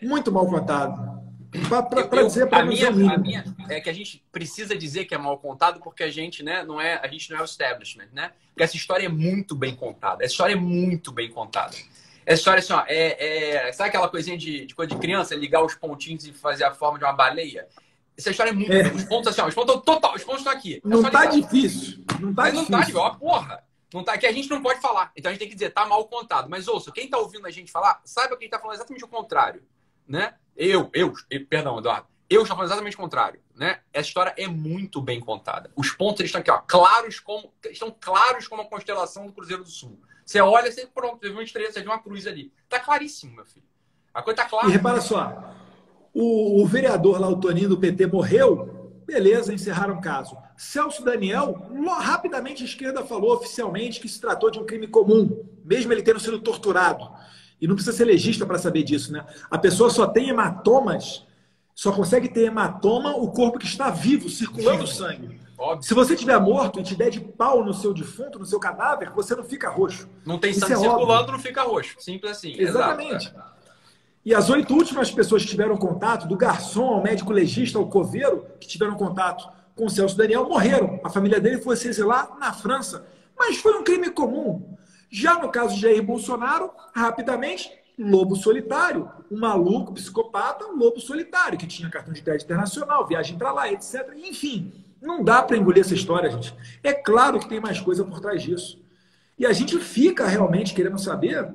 [0.00, 1.20] Muito mal contado.
[2.08, 5.18] Para dizer para a minha, a minha é que a gente precisa dizer que é
[5.18, 8.32] mal contado porque a gente, né, não é, a gente não é o establishment, né?
[8.48, 10.24] Porque essa história é muito bem contada.
[10.24, 11.76] Essa história é muito bem contada.
[12.24, 15.62] Essa história assim, ó, é, é sabe aquela coisinha de, de coisa de criança, ligar
[15.64, 17.68] os pontinhos e fazer a forma de uma baleia?
[18.16, 18.72] Essa história é muito.
[18.72, 18.92] É.
[18.92, 20.76] Os pontos assim, ó, os pontos total, os pontos estão aqui.
[20.84, 22.04] É não tá difícil.
[22.20, 22.76] Não tá Mas difícil.
[22.76, 23.64] não tá, ó, porra.
[23.92, 25.12] Não tá, que a gente não pode falar.
[25.14, 26.48] Então a gente tem que dizer, tá mal contado.
[26.48, 29.04] Mas ouça, quem tá ouvindo a gente falar, saiba que a gente tá falando exatamente
[29.04, 29.62] o contrário,
[30.06, 30.34] né?
[30.56, 31.12] Eu, eu,
[31.48, 33.80] perdão, Eduardo, eu estou falando exatamente o contrário, né?
[33.92, 35.70] Essa história é muito bem contada.
[35.76, 39.62] Os pontos eles estão aqui, ó, claros como estão claros como a constelação do Cruzeiro
[39.62, 40.00] do Sul.
[40.32, 42.50] Você olha, você pronto, teve uma estrela, você viu uma cruz ali.
[42.66, 43.66] Tá claríssimo, meu filho.
[44.14, 44.66] A coisa tá clara.
[44.66, 45.54] E repara só,
[46.14, 50.34] o, o vereador lá, o Toninho do PT, morreu, beleza, encerraram o caso.
[50.56, 55.92] Celso Daniel, rapidamente a esquerda falou oficialmente que se tratou de um crime comum, mesmo
[55.92, 57.10] ele tendo sido torturado.
[57.60, 59.26] E não precisa ser legista para saber disso, né?
[59.50, 61.26] A pessoa só tem hematomas,
[61.74, 65.41] só consegue ter hematoma o corpo que está vivo, circulando sangue.
[65.62, 65.86] Óbvio.
[65.86, 69.10] Se você tiver morto e te der de pau no seu defunto, no seu cadáver,
[69.10, 70.08] você não fica roxo.
[70.26, 71.32] Não tem sangue é circulando, óbvio.
[71.32, 71.94] não fica roxo.
[72.00, 72.54] Simples assim.
[72.58, 73.28] Exatamente.
[73.28, 73.52] Exato.
[74.24, 78.44] E as oito últimas pessoas que tiveram contato, do garçom ao médico legista ao coveiro,
[78.58, 80.98] que tiveram contato com o Celso Daniel, morreram.
[81.04, 83.06] A família dele foi se exilar na França.
[83.38, 84.76] Mas foi um crime comum.
[85.08, 91.56] Já no caso de Jair Bolsonaro, rapidamente, lobo solitário, um maluco, psicopata, um lobo solitário,
[91.56, 94.12] que tinha cartão de crédito internacional, viagem para lá, etc.
[94.16, 94.72] Enfim,
[95.02, 96.54] não dá para engolir essa história, gente.
[96.82, 98.80] É claro que tem mais coisa por trás disso.
[99.38, 101.52] E a gente fica realmente querendo saber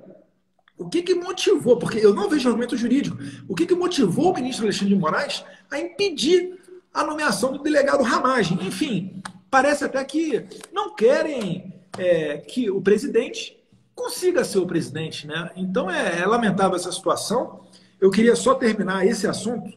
[0.77, 4.35] o que, que motivou, porque eu não vejo argumento jurídico, o que, que motivou o
[4.35, 6.59] ministro Alexandre de Moraes a impedir
[6.93, 8.59] a nomeação do delegado Ramagem.
[8.61, 13.57] Enfim, parece até que não querem é, que o presidente
[13.95, 15.51] consiga ser o presidente, né?
[15.55, 17.61] Então é, é lamentável essa situação.
[17.99, 19.75] Eu queria só terminar esse assunto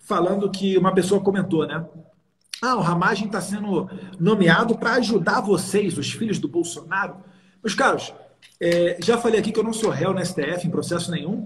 [0.00, 1.86] falando que uma pessoa comentou, né?
[2.62, 7.16] Ah, o Ramagem está sendo nomeado para ajudar vocês, os filhos do Bolsonaro.
[7.60, 8.14] Meus caros,
[8.60, 11.44] é, já falei aqui que eu não sou réu na STF em processo nenhum.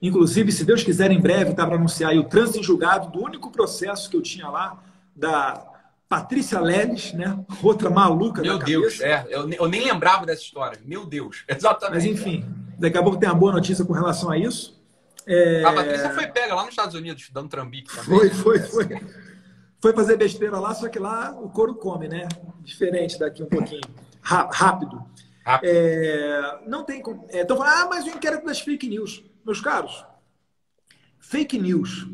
[0.00, 3.50] Inclusive, se Deus quiser, em breve, tá para anunciar o trânsito em julgado do único
[3.50, 4.80] processo que eu tinha lá,
[5.16, 5.66] da
[6.08, 7.44] Patrícia Leles, né?
[7.60, 9.26] Outra maluca Meu Deus, é.
[9.30, 10.78] Eu, eu, nem lembrava dessa história.
[10.84, 11.94] Meu Deus, exatamente.
[11.94, 12.44] Mas enfim,
[12.78, 14.80] daqui a pouco tem uma boa notícia com relação a isso.
[15.26, 15.64] É...
[15.64, 18.04] A Patrícia foi pega lá nos Estados Unidos, dando trambique também.
[18.04, 19.00] Foi, foi, foi.
[19.82, 22.28] Foi fazer besteira lá, só que lá o couro come, né?
[22.60, 23.82] Diferente daqui um pouquinho.
[24.20, 25.04] Rápido.
[25.44, 25.68] Rápido.
[25.68, 26.60] É...
[26.68, 27.26] Não tem como.
[27.28, 29.24] Então, ah, mas o inquérito das fake news.
[29.44, 30.06] Meus caros,
[31.18, 32.06] fake news.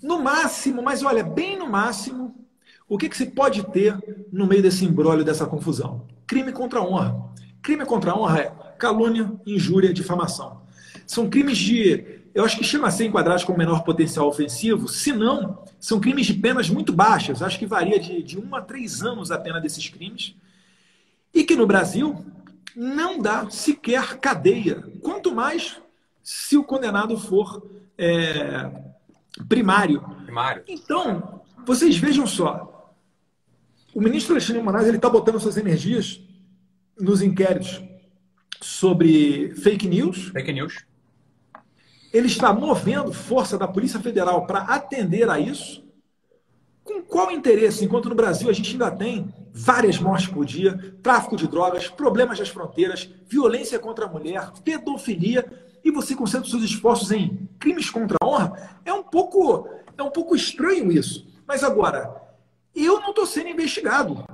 [0.00, 2.46] No máximo, mas olha, bem no máximo,
[2.88, 3.98] o que, que se pode ter
[4.30, 6.06] no meio desse embrólio, dessa confusão?
[6.24, 7.32] Crime contra a honra.
[7.60, 10.62] Crime contra a honra é calúnia, injúria, difamação.
[11.04, 15.12] São crimes de, eu acho que chama a ser enquadrados com menor potencial ofensivo, se
[15.12, 19.02] não, são crimes de penas muito baixas, acho que varia de, de um a três
[19.02, 20.34] anos a pena desses crimes,
[21.34, 22.24] e que no Brasil
[22.74, 25.80] não dá sequer cadeia, quanto mais
[26.22, 28.70] se o condenado for é,
[29.48, 30.00] primário.
[30.24, 30.62] primário.
[30.68, 32.94] Então, vocês vejam só,
[33.94, 36.20] o ministro Alexandre Moraes está botando suas energias
[37.00, 37.82] nos inquéritos
[38.60, 40.28] sobre fake news.
[40.28, 40.87] Fake news.
[42.12, 45.84] Ele está movendo força da Polícia Federal para atender a isso.
[46.82, 47.84] Com qual interesse?
[47.84, 52.38] Enquanto no Brasil a gente ainda tem várias mortes por dia, tráfico de drogas, problemas
[52.38, 55.44] das fronteiras, violência contra a mulher, pedofilia,
[55.84, 60.10] e você concentra seus esforços em crimes contra a honra, é um pouco, é um
[60.10, 61.26] pouco estranho isso.
[61.46, 62.22] Mas agora,
[62.74, 64.24] eu não estou sendo investigado.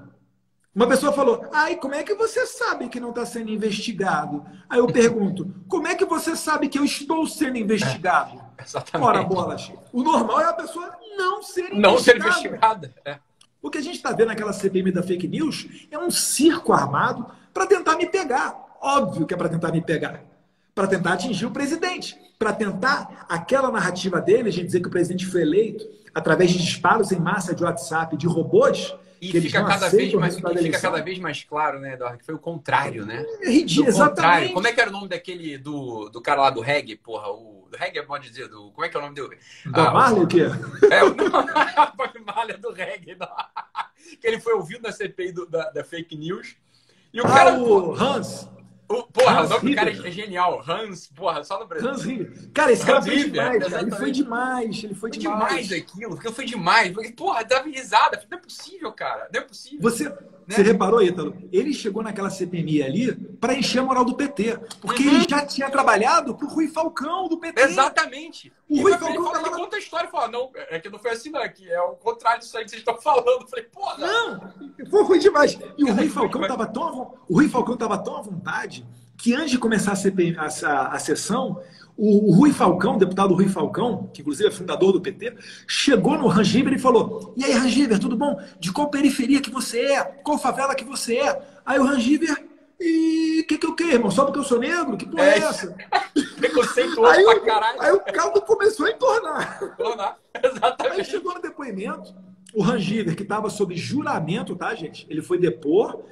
[0.74, 4.44] Uma pessoa falou, ai, como é que você sabe que não está sendo investigado?
[4.68, 8.42] Aí eu pergunto, como é que você sabe que eu estou sendo investigado?
[8.58, 9.08] É, exatamente.
[9.08, 9.70] Ora, bolas.
[9.92, 11.80] O normal é a pessoa não ser investigada.
[11.80, 12.94] Não ser investigada.
[13.04, 13.18] É.
[13.62, 17.24] O que a gente está vendo naquela CPM da fake news é um circo armado
[17.52, 18.54] para tentar me pegar.
[18.80, 20.24] Óbvio que é para tentar me pegar.
[20.74, 22.18] Para tentar atingir o presidente.
[22.36, 26.58] Para tentar aquela narrativa dele, a gente dizer que o presidente foi eleito através de
[26.58, 28.92] disparos em massa de WhatsApp de robôs.
[29.30, 32.38] E fica, cada vez, mais, fica cada vez mais claro, né, Eduardo, que foi o
[32.38, 33.24] contrário, né?
[33.40, 34.52] É ridículo, exatamente.
[34.52, 37.30] Como é que era o nome daquele, do, do cara lá do reggae, porra?
[37.30, 39.38] O, do reggae, pode dizer, do, como é que é o nome dele?
[39.66, 40.42] Do ah, Marley, o quê?
[40.90, 41.14] É, o
[42.26, 43.16] Marley do reggae.
[43.16, 43.28] Não.
[44.20, 46.56] Que ele foi ouvido na CPI do, da, da fake news.
[47.12, 47.58] E o ah, cara...
[47.58, 48.46] o Hans.
[48.88, 50.62] O, porra, Hans o nome do cara é genial.
[50.66, 51.88] Hans, porra, só no Brasil.
[51.88, 52.50] Hans River.
[52.52, 53.82] Cara, esse Hans cara foi demais, cara.
[53.82, 54.84] Ele foi demais.
[54.84, 55.66] Ele foi, foi demais.
[55.68, 57.10] demais aquilo, porque foi demais.
[57.12, 58.22] Porra, dava risada.
[58.30, 59.28] Não é possível, cara.
[59.32, 59.80] Não é possível.
[59.80, 60.12] Você,
[60.46, 60.56] né?
[60.56, 61.36] você reparou, Ítalo?
[61.52, 64.58] Ele chegou naquela CPMI ali para encher a moral do PT.
[64.80, 65.16] Porque uhum.
[65.16, 67.60] ele já tinha trabalhado pro Rui Falcão do PT.
[67.62, 68.52] Exatamente.
[68.68, 69.50] O Rui Falcão tava...
[69.50, 71.40] conta a história e fala, não, é que não foi assim, não.
[71.40, 73.42] É que é o contrário disso aí que vocês estão falando.
[73.42, 73.96] Eu falei, porra.
[73.98, 74.52] Não,
[74.90, 75.58] foi, foi demais.
[75.78, 79.52] E o Rui Falcão tava tão, o Rui Falcão tava tão à vontade que antes
[79.52, 81.60] de começar a, CPI, a, a, a sessão,
[81.96, 85.34] o, Rui Falcão, o deputado Rui Falcão, que inclusive é fundador do PT,
[85.66, 88.40] chegou no Rangiver e falou: E aí, Rangiver, tudo bom?
[88.58, 90.02] De qual periferia que você é?
[90.02, 91.40] Qual favela que você é?
[91.64, 92.44] Aí o Rangiver,
[92.80, 94.10] e o que, que eu quero, irmão?
[94.10, 94.96] Só porque eu sou negro?
[94.96, 95.76] Que porra é, é essa?
[96.36, 97.80] Preconceituoso aí, pra caralho.
[97.80, 99.60] Aí o caldo começou a entornar.
[99.62, 101.00] Entornar, exatamente.
[101.00, 102.14] Aí chegou no depoimento,
[102.52, 105.06] o Rangiver, que estava sob juramento, tá, gente?
[105.08, 106.02] Ele foi depor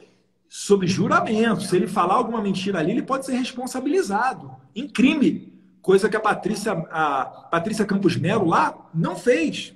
[0.48, 1.62] sob juramento.
[1.62, 5.51] Se ele falar alguma mentira ali, ele pode ser responsabilizado em crime,
[5.82, 9.74] coisa que a Patrícia, a Patrícia Campos Melo lá não fez.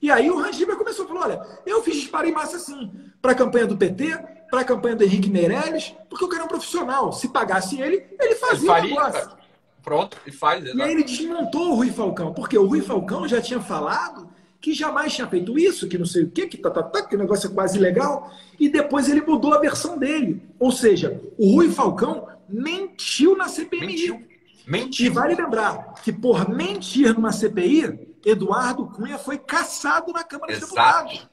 [0.00, 2.90] E aí o Rangiber começou a falar: olha, eu fiz disparo em massa assim,
[3.20, 4.16] para a campanha do PT,
[4.50, 7.12] para a campanha do Henrique Meirelles, porque eu quero um profissional.
[7.12, 9.38] Se pagasse ele, ele fazia ele faria, o negócio.
[9.82, 10.62] Pronto, e faz.
[10.62, 10.86] Exatamente.
[10.86, 14.28] E aí ele desmontou o Rui Falcão, porque o Rui Falcão já tinha falado
[14.60, 17.14] que jamais tinha feito isso, que não sei o quê, que tá, tá, tá, que
[17.14, 20.42] o negócio é quase legal, e depois ele mudou a versão dele.
[20.58, 23.80] Ou seja, o Rui Falcão mentiu na CPI.
[23.80, 24.27] Mentiu.
[24.68, 25.06] Mentiu.
[25.06, 30.66] E vale lembrar que por mentir numa CPI, Eduardo Cunha foi caçado na Câmara Exato.
[30.66, 31.28] dos Deputados.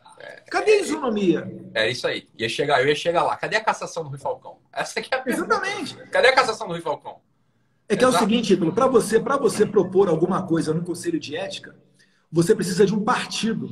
[0.50, 1.70] Cadê a isonomia?
[1.74, 2.28] É isso aí.
[2.38, 3.36] Ia chegar, eu ia chegar lá.
[3.36, 4.58] Cadê a cassação do Rui Falcão?
[4.72, 5.56] Essa aqui é a pergunta.
[5.56, 5.96] Exatamente.
[6.10, 7.18] Cadê a cassação do Rui Falcão?
[7.88, 8.16] É que Exato.
[8.16, 11.76] é o seguinte, Ítalo, para você, você propor alguma coisa no Conselho de Ética,
[12.32, 13.70] você precisa de um partido.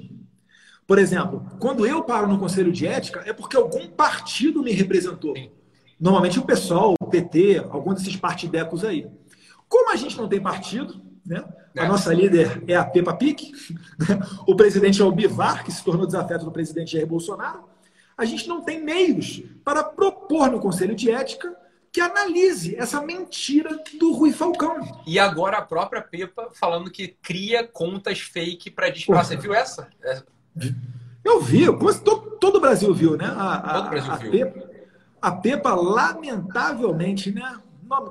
[0.86, 5.34] Por exemplo, quando eu paro no Conselho de Ética, é porque algum partido me representou.
[6.00, 9.10] Normalmente o PSOL, o PT, algum desses partidecos aí.
[9.68, 11.44] Como a gente não tem partido, né?
[11.78, 11.88] A é.
[11.88, 13.52] nossa líder é a Peppa Pig,
[13.98, 14.20] né?
[14.48, 17.64] o presidente é o Bivar, que se tornou desafeto do presidente Jair Bolsonaro.
[18.16, 21.56] A gente não tem meios para propor no Conselho de Ética
[21.92, 25.04] que analise essa mentira do Rui Falcão.
[25.06, 29.26] E agora a própria Pepa falando que cria contas fake para disparar.
[29.26, 29.88] Você viu essa?
[31.24, 31.66] Eu vi,
[32.04, 33.26] todo, todo o Brasil viu, né?
[33.26, 34.54] A, todo o Brasil a, viu.
[35.22, 37.60] A Pepa, lamentavelmente, né?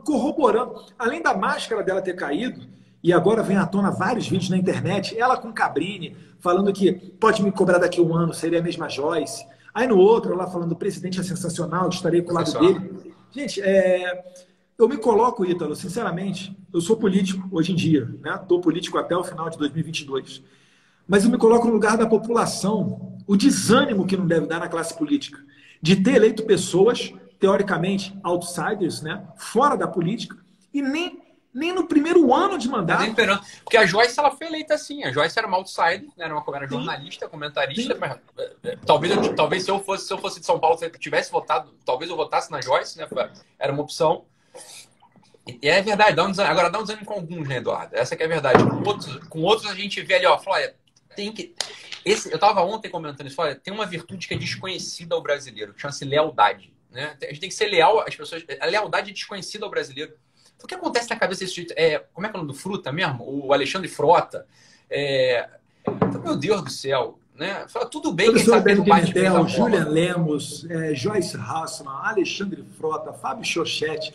[0.04, 2.66] Corroborando, além da máscara dela ter caído,
[3.02, 7.42] e agora vem à tona vários vídeos na internet, ela com Cabrini, falando que pode
[7.42, 9.44] me cobrar daqui a um ano, seria a mesma Joyce.
[9.74, 13.14] Aí no outro, ela falando, o presidente é sensacional, estarei com o lado dele.
[13.30, 14.24] Gente, é,
[14.78, 18.38] eu me coloco, Ítalo, sinceramente, eu sou político hoje em dia, né?
[18.40, 20.42] Estou político até o final de 2022.
[21.08, 24.68] Mas eu me coloco no lugar da população, o desânimo que não deve dar na
[24.68, 25.38] classe política,
[25.80, 27.12] de ter eleito pessoas,
[27.42, 29.26] teoricamente, outsiders, né?
[29.36, 30.36] Fora da política,
[30.72, 31.20] e nem
[31.52, 33.04] nem no primeiro ano de mandato.
[33.62, 35.04] Porque a Joyce ela foi eleita assim.
[35.04, 36.24] A Joyce era uma outsider, né?
[36.24, 37.94] era uma era jornalista, comentarista.
[38.00, 40.86] Mas, é, é, talvez, talvez se eu fosse se eu fosse de São Paulo, se
[40.86, 43.06] eu tivesse votado, talvez eu votasse na Joyce, né?
[43.58, 44.24] Era uma opção.
[45.46, 46.52] E é verdade, dá um desânimo.
[46.52, 47.96] agora dá um desânimo com alguns, né, Eduardo?
[47.96, 48.64] Essa que é a verdade.
[48.64, 50.74] Com outros, com outros a gente vê ali, ó, Flória,
[51.14, 51.54] tem que.
[52.02, 55.74] Esse, eu estava ontem comentando isso, olha, tem uma virtude que é desconhecida ao brasileiro,
[55.76, 56.72] chama-se lealdade.
[56.92, 57.16] Né?
[57.22, 58.44] A gente tem que ser leal às pessoas.
[58.60, 60.12] A lealdade é desconhecida ao brasileiro.
[60.62, 62.92] O que acontece na cabeça desse é, como é que é o nome do Fruta
[62.92, 63.24] mesmo?
[63.26, 64.46] O Alexandre Frota.
[64.88, 65.48] É,
[66.22, 67.18] meu Deus do céu.
[67.34, 67.66] Né?
[67.66, 73.44] Fala, tudo bem quem sabe o Pimentel, Julian Lemos, é, Joyce Hassman, Alexandre Frota, Fábio
[73.44, 74.14] Chochete.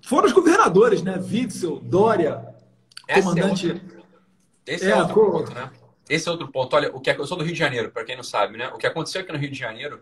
[0.00, 1.18] Foram os governadores, né?
[1.18, 2.54] Witzel, Dória,
[3.06, 3.70] Essa é comandante.
[3.70, 4.06] É outro...
[4.66, 5.70] Esse é, é outro ponto, né?
[6.08, 6.74] Esse é outro ponto.
[6.74, 7.18] Olha, o que é...
[7.18, 8.68] eu sou do Rio de Janeiro, para quem não sabe, né?
[8.68, 10.00] O que aconteceu aqui no Rio de Janeiro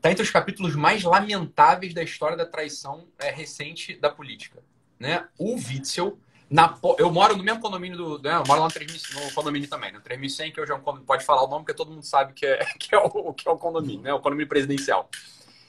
[0.00, 4.62] está entre os capítulos mais lamentáveis da história da traição é, recente da política.
[4.98, 5.28] Né?
[5.38, 8.18] O Witzel, na, eu moro no mesmo condomínio do.
[8.18, 8.34] Né?
[8.34, 11.06] Eu moro lá no, 3000, no condomínio também, no 3100, que hoje é um condomínio,
[11.06, 13.50] pode falar o nome, porque todo mundo sabe que é, que é, o, que é
[13.52, 14.12] o condomínio, né?
[14.14, 15.08] O condomínio presidencial.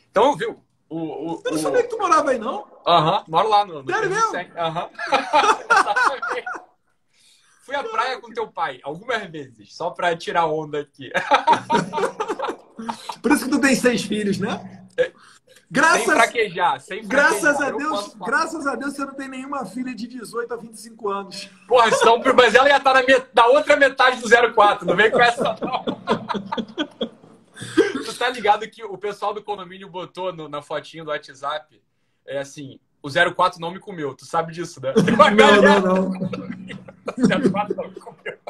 [0.10, 0.64] Então, viu?
[0.90, 2.66] O, o, eu não sabia que tu morava aí, não?
[2.88, 3.84] Aham, moro lá no.
[3.84, 4.58] no Sério mesmo?
[4.58, 4.90] Aham.
[7.64, 11.12] Fui à praia com teu pai algumas vezes, só para tirar onda aqui.
[13.22, 14.82] Por isso que tu tem seis filhos, né?
[15.74, 17.42] Graças, sem fraquejar, sem fraquejar.
[17.42, 21.10] Graças a Deus, graças a Deus você não tem nenhuma filha de 18 a 25
[21.10, 21.50] anos.
[21.66, 23.26] Porra, senão, mas ela ia estar na, met...
[23.34, 25.86] na outra metade do 04, não vem com essa não.
[28.04, 31.82] tu tá ligado que o pessoal do condomínio botou no, na fotinho do WhatsApp,
[32.28, 34.92] é assim, o 04 não me comeu, tu sabe disso, né?
[35.34, 36.10] Não, não, não.
[36.12, 38.41] o 04 não me comeu.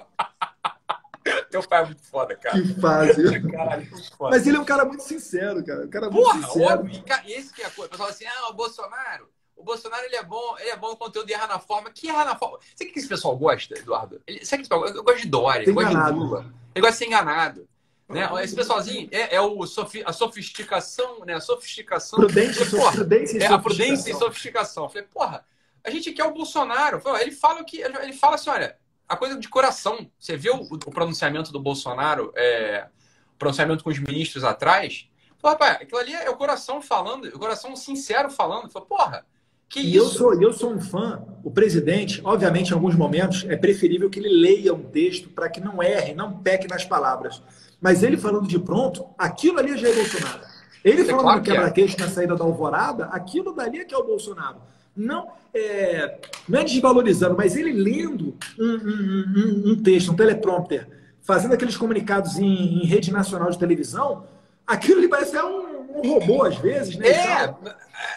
[1.50, 2.62] Teu pai é muito foda, cara.
[2.62, 3.52] Que fase.
[3.52, 4.32] Caralho, foda.
[4.32, 5.86] Mas ele é um cara muito sincero, cara.
[5.86, 6.80] Um cara muito Porra, sincero.
[6.80, 7.04] Óbvio.
[7.26, 7.88] E esse que é a coisa.
[7.88, 9.30] O pessoal assim, ah, o Bolsonaro.
[9.56, 11.92] O Bolsonaro ele é bom, ele é bom no conteúdo de errar na forma.
[11.92, 12.58] Que errar na forma?
[12.76, 14.22] Sabe o que esse pessoal gosta, Eduardo?
[14.26, 16.54] Ele, sabe que esse pessoal, eu gosto de Dória, eu gosto de Lula.
[16.74, 17.68] Ele gosta de ser enganado.
[18.10, 18.30] Né?
[18.44, 21.36] Esse pessoalzinho é, é o sofi, a sofisticação, né?
[21.36, 22.20] A sofisticação.
[22.20, 24.84] Prudência, porra, prudência e é a prudência e sofisticação.
[24.84, 25.46] Eu falei, porra,
[25.84, 27.02] a gente quer o Bolsonaro.
[27.20, 28.78] Ele fala que ele fala assim, olha,
[29.12, 30.09] a coisa de coração.
[30.18, 32.88] Você viu o, o pronunciamento do Bolsonaro, é,
[33.36, 35.09] o pronunciamento com os ministros atrás?
[35.41, 38.72] Pô, rapaz, aquilo ali é o coração falando, o coração sincero falando.
[38.72, 39.26] Falei, porra,
[39.68, 40.05] que e isso?
[40.05, 41.22] Eu sou, eu sou um fã.
[41.43, 45.59] O presidente, obviamente, em alguns momentos, é preferível que ele leia um texto para que
[45.59, 47.43] não erre, não peque nas palavras.
[47.82, 50.41] Mas ele falando de pronto, aquilo ali é Jair Bolsonaro.
[50.86, 51.99] Ele é falando claro no quebra-queixo é.
[51.99, 54.62] na saída da alvorada, aquilo dali é que é o Bolsonaro
[54.96, 60.88] não é, não é desvalorizando, mas ele lendo um, um, um, um texto, um teleprompter,
[61.22, 64.26] fazendo aqueles comunicados em, em, rede nacional de televisão,
[64.66, 67.08] aquilo lhe parece um, um robô às vezes, né?
[67.08, 67.56] É,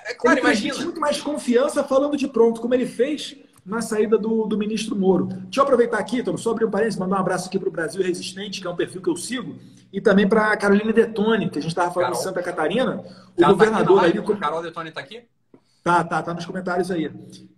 [0.07, 0.79] é claro, ele imagina.
[0.79, 5.27] muito mais confiança falando de pronto, como ele fez na saída do, do ministro Moro.
[5.27, 7.73] Deixa eu aproveitar aqui, Tom, só abrir um parênteses, mandar um abraço aqui para o
[7.73, 9.57] Brasil Resistente, que é um perfil que eu sigo,
[9.93, 12.21] e também para a Carolina Detone, que a gente estava falando Carol.
[12.21, 13.03] em Santa Catarina.
[13.37, 14.37] O Ela governador tá aqui aí.
[14.37, 15.23] Carol Detone está aqui?
[15.85, 17.13] Tá, tá, tá nos comentários aí.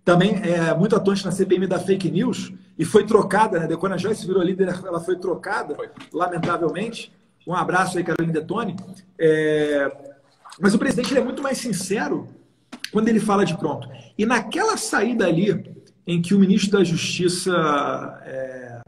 [0.05, 3.77] Também é muito atuante na CPM da fake news e foi trocada, né?
[3.77, 5.89] Quando a Joyce virou líder, ela foi trocada, foi.
[6.13, 7.13] lamentavelmente.
[7.47, 8.75] Um abraço aí, Carolina Detone.
[9.17, 10.17] É...
[10.61, 12.27] Mas o presidente é muito mais sincero
[12.91, 13.89] quando ele fala de pronto.
[14.19, 15.73] E naquela saída ali,
[16.05, 17.53] em que o ministro da Justiça,
[18.25, 18.81] é...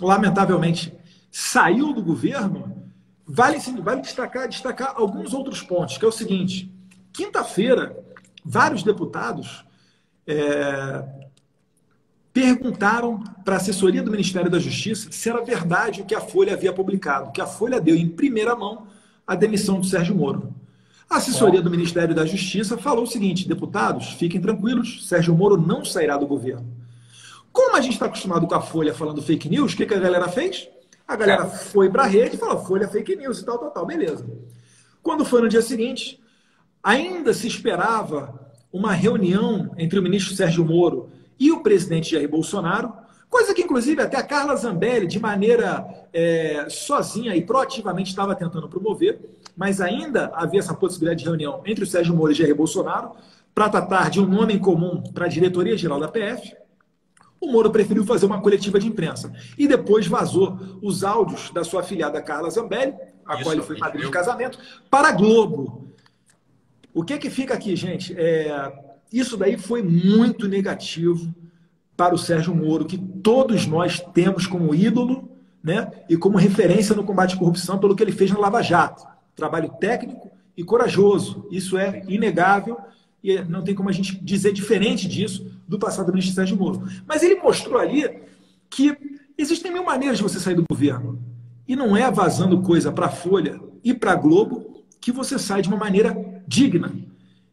[0.00, 0.92] lamentavelmente,
[1.30, 2.90] saiu do governo,
[3.24, 6.68] vale, vale destacar, destacar alguns outros pontos, que é o seguinte:
[7.12, 7.96] quinta-feira,
[8.44, 9.64] vários deputados
[10.26, 11.04] é,
[12.32, 16.54] perguntaram para a assessoria do Ministério da Justiça se era verdade o que a Folha
[16.54, 18.86] havia publicado, que a Folha deu em primeira mão
[19.26, 20.54] a demissão do Sérgio Moro.
[21.08, 25.84] A assessoria do Ministério da Justiça falou o seguinte: deputados, fiquem tranquilos, Sérgio Moro não
[25.84, 26.66] sairá do governo.
[27.52, 29.98] Como a gente está acostumado com a Folha falando fake news, o que, que a
[29.98, 30.68] galera fez?
[31.06, 33.86] A galera foi para a rede e falou: Folha fake news e tal, tal, tal,
[33.86, 34.26] beleza.
[35.02, 36.21] Quando foi no dia seguinte,
[36.82, 38.40] ainda se esperava
[38.72, 42.92] uma reunião entre o ministro Sérgio Moro e o presidente Jair Bolsonaro,
[43.28, 48.68] coisa que, inclusive, até a Carla Zambelli, de maneira é, sozinha e proativamente, estava tentando
[48.68, 49.20] promover,
[49.56, 53.12] mas ainda havia essa possibilidade de reunião entre o Sérgio Moro e Jair Bolsonaro
[53.54, 56.56] para tratar de um nome em comum para a diretoria-geral da PF.
[57.40, 61.80] O Moro preferiu fazer uma coletiva de imprensa e depois vazou os áudios da sua
[61.80, 62.94] afilhada Carla Zambelli,
[63.26, 64.58] a Isso, qual ele foi padrinho de casamento,
[64.90, 65.91] para a Globo.
[66.94, 68.14] O que que fica aqui, gente?
[68.16, 68.72] É,
[69.12, 71.34] isso daí foi muito negativo
[71.96, 75.28] para o Sérgio Moro, que todos nós temos como ídolo
[75.62, 79.06] né, e como referência no combate à corrupção pelo que ele fez na Lava Jato.
[79.34, 81.46] Trabalho técnico e corajoso.
[81.50, 82.78] Isso é inegável
[83.22, 86.82] e não tem como a gente dizer diferente disso do passado do ministro Sérgio Moro.
[87.06, 88.22] Mas ele mostrou ali
[88.68, 88.96] que
[89.38, 91.18] existem mil maneiras de você sair do governo.
[91.66, 94.71] E não é vazando coisa para a Folha e para a Globo
[95.02, 96.92] que você sai de uma maneira digna.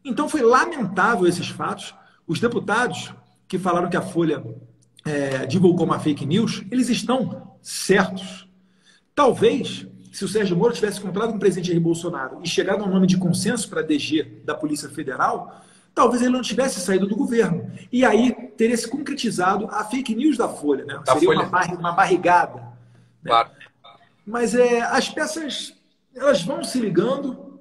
[0.05, 1.95] Então foi lamentável esses fatos.
[2.27, 3.11] Os deputados
[3.47, 4.45] que falaram que a Folha
[5.03, 8.47] é, divulgou uma fake news, eles estão certos.
[9.15, 12.87] Talvez, se o Sérgio Moro tivesse comprado com o presidente Jair Bolsonaro e chegado a
[12.87, 17.07] um nome de consenso para a DG da Polícia Federal, talvez ele não tivesse saído
[17.07, 17.71] do governo.
[17.91, 21.01] E aí teria se concretizado a fake news da Folha, né?
[21.03, 21.49] Da Seria Folha.
[21.79, 22.59] Uma barrigada.
[23.23, 23.31] Né?
[23.31, 23.49] Claro.
[24.23, 25.73] Mas é, as peças
[26.19, 27.59] elas vão se ligando.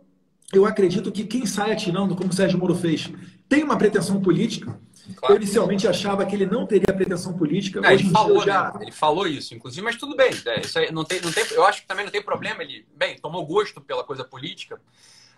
[0.53, 3.11] Eu acredito que quem sai atirando, como o Sérgio Moro fez,
[3.49, 4.79] tem uma pretensão política.
[5.17, 5.35] Claro.
[5.35, 7.81] Eu inicialmente achava que ele não teria pretensão política.
[7.91, 8.73] Ele, falou, já...
[8.73, 8.81] né?
[8.83, 10.31] ele falou isso, inclusive, mas tudo bem.
[10.47, 12.63] É, isso não tem, não tem, eu acho que também não tem problema.
[12.63, 14.81] Ele, bem, tomou gosto pela coisa política.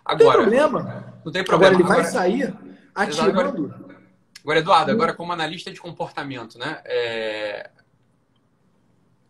[0.03, 1.13] Agora, não tem problema.
[1.23, 1.75] Não tem problema.
[1.75, 2.53] Agora ele vai sair
[2.93, 3.29] atirando.
[3.29, 3.49] Agora,
[4.41, 6.81] agora, Eduardo, agora como analista de comportamento, né?
[6.85, 7.69] É...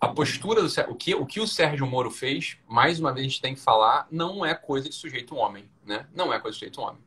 [0.02, 3.30] A postura do o que, o que o Sérgio Moro fez, mais uma vez a
[3.30, 6.08] gente tem que falar, não é coisa de sujeito homem, né?
[6.12, 7.00] Não é coisa de sujeito homem.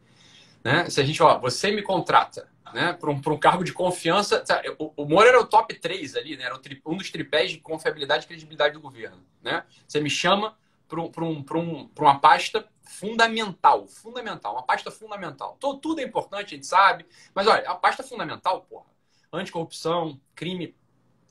[0.63, 0.89] Né?
[0.89, 4.45] Se a gente, ó, você me contrata né, para um, um cargo de confiança.
[4.79, 6.45] O, o Moro era o top 3 ali, né?
[6.45, 9.25] Era tri, um dos tripés de confiabilidade e credibilidade do governo.
[9.43, 9.65] Né?
[9.87, 10.57] Você me chama
[10.89, 15.57] para um, um, um, uma pasta fundamental, fundamental, uma pasta fundamental.
[15.59, 18.87] Todo, tudo é importante, a gente sabe, mas olha, a pasta fundamental, porra,
[19.33, 20.77] anticorrupção, crime,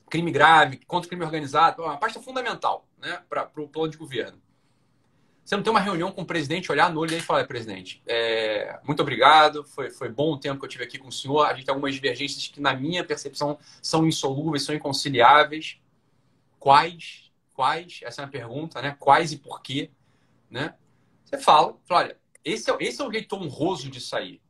[0.08, 4.40] crime grave, contra o crime organizado, uma pasta fundamental né, para o plano de governo.
[5.44, 8.80] Você não tem uma reunião com o presidente, olhar no olho e falar, presidente, é,
[8.82, 11.44] muito obrigado, foi, foi bom o tempo que eu tive aqui com o senhor.
[11.44, 15.78] A gente tem algumas divergências que, na minha percepção, são insolúveis, são inconciliáveis.
[16.58, 17.30] Quais?
[17.52, 18.00] Quais?
[18.02, 18.96] Essa é uma pergunta, né?
[18.98, 19.90] Quais e por quê?
[20.50, 20.74] Né?
[21.26, 24.40] Você fala, fala olha, esse é, esse é o jeito honroso de sair.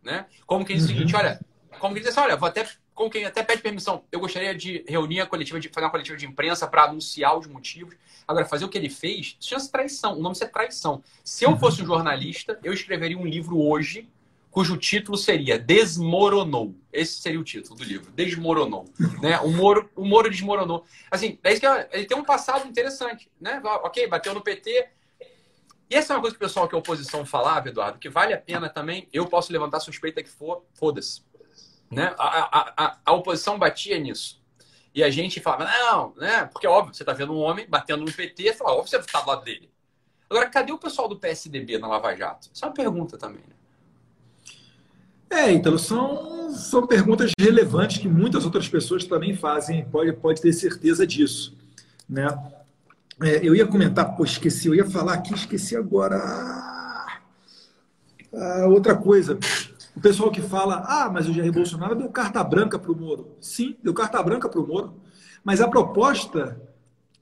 [0.00, 0.26] Né?
[0.46, 0.90] Como que diz uhum.
[0.90, 1.44] o seguinte, olha,
[1.80, 4.04] como que diz assim, olha, vou até com quem até pede permissão.
[4.10, 7.46] Eu gostaria de reunir a coletiva, de fazer uma coletiva de imprensa para anunciar os
[7.46, 7.94] motivos.
[8.26, 10.18] Agora, fazer o que ele fez, chance traição.
[10.18, 11.04] O nome é traição.
[11.22, 14.08] Se eu fosse um jornalista, eu escreveria um livro hoje
[14.50, 16.74] cujo título seria Desmoronou.
[16.90, 18.86] Esse seria o título do livro, Desmoronou.
[19.20, 19.38] né?
[19.40, 20.86] O Moro, o Moro desmoronou.
[21.10, 23.60] Assim, é isso que ele tem um passado interessante, né?
[23.62, 24.88] Ok, bateu no PT.
[25.90, 28.32] E essa é uma coisa que o pessoal que é oposição falava, Eduardo, que vale
[28.32, 29.06] a pena também.
[29.12, 31.20] Eu posso levantar suspeita que for, foda-se.
[31.90, 32.14] Né?
[32.18, 34.42] A, a, a, oposição batia nisso.
[34.94, 36.46] E a gente falava, não, né?
[36.46, 39.28] Porque, óbvio, você está vendo um homem batendo no PT, fala, óbvio, você está do
[39.28, 39.70] lado dele.
[40.28, 42.48] Agora, cadê o pessoal do PSDB na Lava Jato?
[42.52, 43.54] Isso é uma pergunta também, né?
[45.28, 50.52] É, então, são, são perguntas relevantes que muitas outras pessoas também fazem, pode, pode ter
[50.52, 51.56] certeza disso.
[52.08, 52.26] Né?
[53.22, 56.16] É, eu ia comentar, pô, esqueci, eu ia falar aqui, esqueci agora.
[58.32, 59.38] Ah, outra coisa.
[59.96, 63.36] O pessoal que fala, ah, mas o Jair Bolsonaro deu carta branca para o Moro.
[63.40, 64.94] Sim, deu carta branca para o Moro.
[65.42, 66.60] Mas a proposta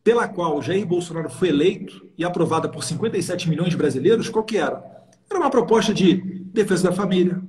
[0.02, 4.44] pela qual o Jair Bolsonaro foi eleito e aprovada por 57 milhões de brasileiros, qual
[4.44, 4.84] que era?
[5.30, 6.14] Era uma proposta de
[6.52, 7.40] defesa da família,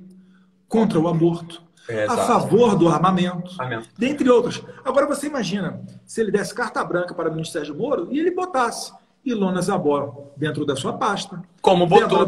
[0.68, 3.54] contra o aborto, é, a favor do armamento,
[3.96, 4.62] dentre outros.
[4.84, 8.30] Agora você imagina, se ele desse carta branca para o ministro Sérgio Moro e ele
[8.30, 8.92] botasse
[9.24, 12.24] Ilona Zabó dentro da sua pasta, como botou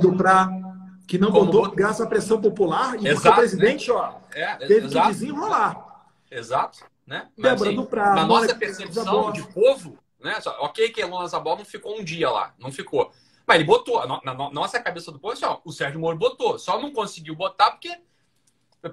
[1.08, 3.94] que não Como botou graças à pressão popular e exato, porque o presidente, né?
[3.94, 6.06] ó, é, teve exato, que desenrolar.
[6.30, 7.28] Exato, né?
[7.34, 10.38] Mas, assim, pra, na nossa percepção de povo, Né?
[10.42, 13.10] Só, ok que Elon Zabal não ficou um dia lá, não ficou.
[13.46, 16.58] Mas ele botou, na, na nossa cabeça do povo, assim, ó, o Sérgio Moro botou.
[16.58, 17.90] Só não conseguiu botar porque,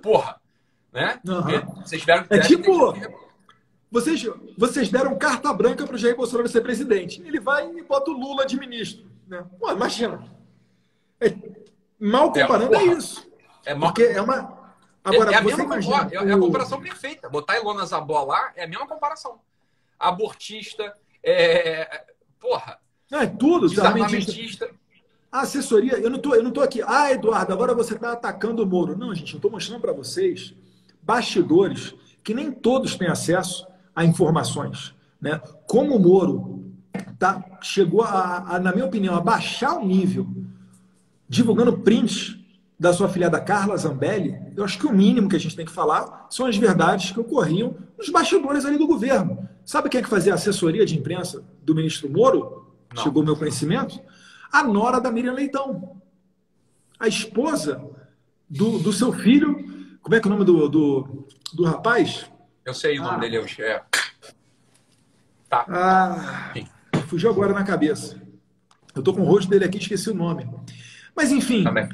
[0.02, 0.40] porra,
[0.94, 1.20] né?
[1.28, 1.82] Uhum.
[1.84, 2.94] Vocês tiveram É tipo,
[3.92, 4.26] vocês,
[4.58, 7.22] vocês deram carta branca para o Jair Bolsonaro ser presidente.
[7.22, 9.06] Ele vai e bota o Lula de ministro.
[9.28, 9.46] Né?
[9.60, 10.24] Pô, imagina.
[11.20, 11.65] É,
[12.00, 13.30] mal comparando, é, é isso.
[13.66, 13.90] É mal...
[13.90, 14.66] Porque é uma.
[15.04, 17.30] Agora, é, é a mesma imagina, é, a comparação perfeita.
[17.30, 19.40] Botar Ilona Zabó lá é a mesma comparação.
[20.00, 22.06] Abortista, é...
[22.40, 22.80] porra.
[23.10, 23.70] Não, é tudo.
[23.70, 24.70] Desarmamentista.
[25.32, 26.82] A assessoria, eu não tô, eu não tô aqui.
[26.82, 28.98] Ah, Eduardo, agora você está atacando o Moro.
[28.98, 30.56] Não, gente, eu estou mostrando para vocês
[31.02, 31.94] bastidores
[32.24, 34.96] que nem todos têm acesso a informações.
[35.22, 35.40] Né?
[35.68, 36.74] Como o Moro
[37.20, 40.28] tá, chegou, a, a, na minha opinião, a baixar o nível,
[41.28, 42.38] divulgando prints
[42.80, 45.72] da sua filhada Carla Zambelli, eu acho que o mínimo que a gente tem que
[45.72, 49.48] falar são as verdades que ocorriam nos bastidores ali do governo.
[49.64, 52.74] Sabe quem é que fazia a assessoria de imprensa do ministro Moro?
[52.94, 53.04] Não.
[53.04, 54.00] Chegou ao meu conhecimento?
[54.52, 56.02] A nora da Miriam Leitão.
[57.00, 57.84] A esposa
[58.50, 59.98] do, do seu filho.
[60.02, 62.30] Como é que é o nome do, do, do rapaz?
[62.64, 63.20] Eu sei o nome ah.
[63.20, 63.84] dele, é.
[65.50, 65.66] Tá.
[65.68, 66.54] Ah,
[67.08, 68.22] fugiu agora na cabeça.
[68.96, 70.50] Eu tô com o rosto dele aqui, esqueci o nome.
[71.16, 71.88] Mas enfim, Também.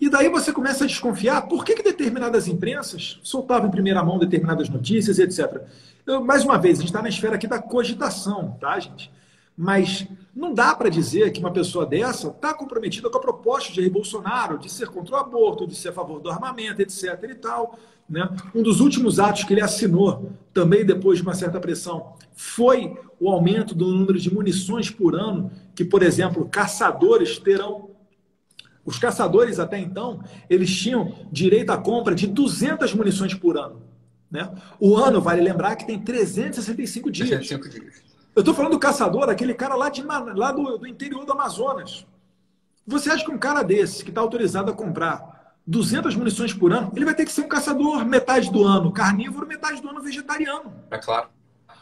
[0.00, 4.18] E daí você começa a desconfiar por que, que determinadas imprensas soltavam em primeira mão
[4.18, 5.62] determinadas notícias, etc.
[6.06, 9.12] Eu, mais uma vez, a gente está na esfera aqui da cogitação, tá, gente?
[9.54, 13.76] Mas não dá para dizer que uma pessoa dessa está comprometida com a proposta de
[13.76, 17.22] Jair Bolsonaro de ser contra o aborto, de ser a favor do armamento, etc.
[17.30, 17.78] e tal.
[18.08, 18.26] Né?
[18.54, 23.28] Um dos últimos atos que ele assinou, também depois de uma certa pressão, foi o
[23.28, 27.89] aumento do número de munições por ano, que, por exemplo, caçadores terão
[28.84, 33.82] os caçadores, até então, eles tinham direito à compra de 200 munições por ano.
[34.30, 34.50] Né?
[34.78, 37.28] O ano, vale lembrar, que tem 365 dias.
[37.28, 38.02] 365 dias.
[38.34, 42.06] Eu estou falando do caçador, aquele cara lá, de, lá do, do interior do Amazonas.
[42.86, 46.92] Você acha que um cara desse, que está autorizado a comprar 200 munições por ano,
[46.94, 50.72] ele vai ter que ser um caçador metade do ano carnívoro, metade do ano vegetariano.
[50.90, 51.28] É claro.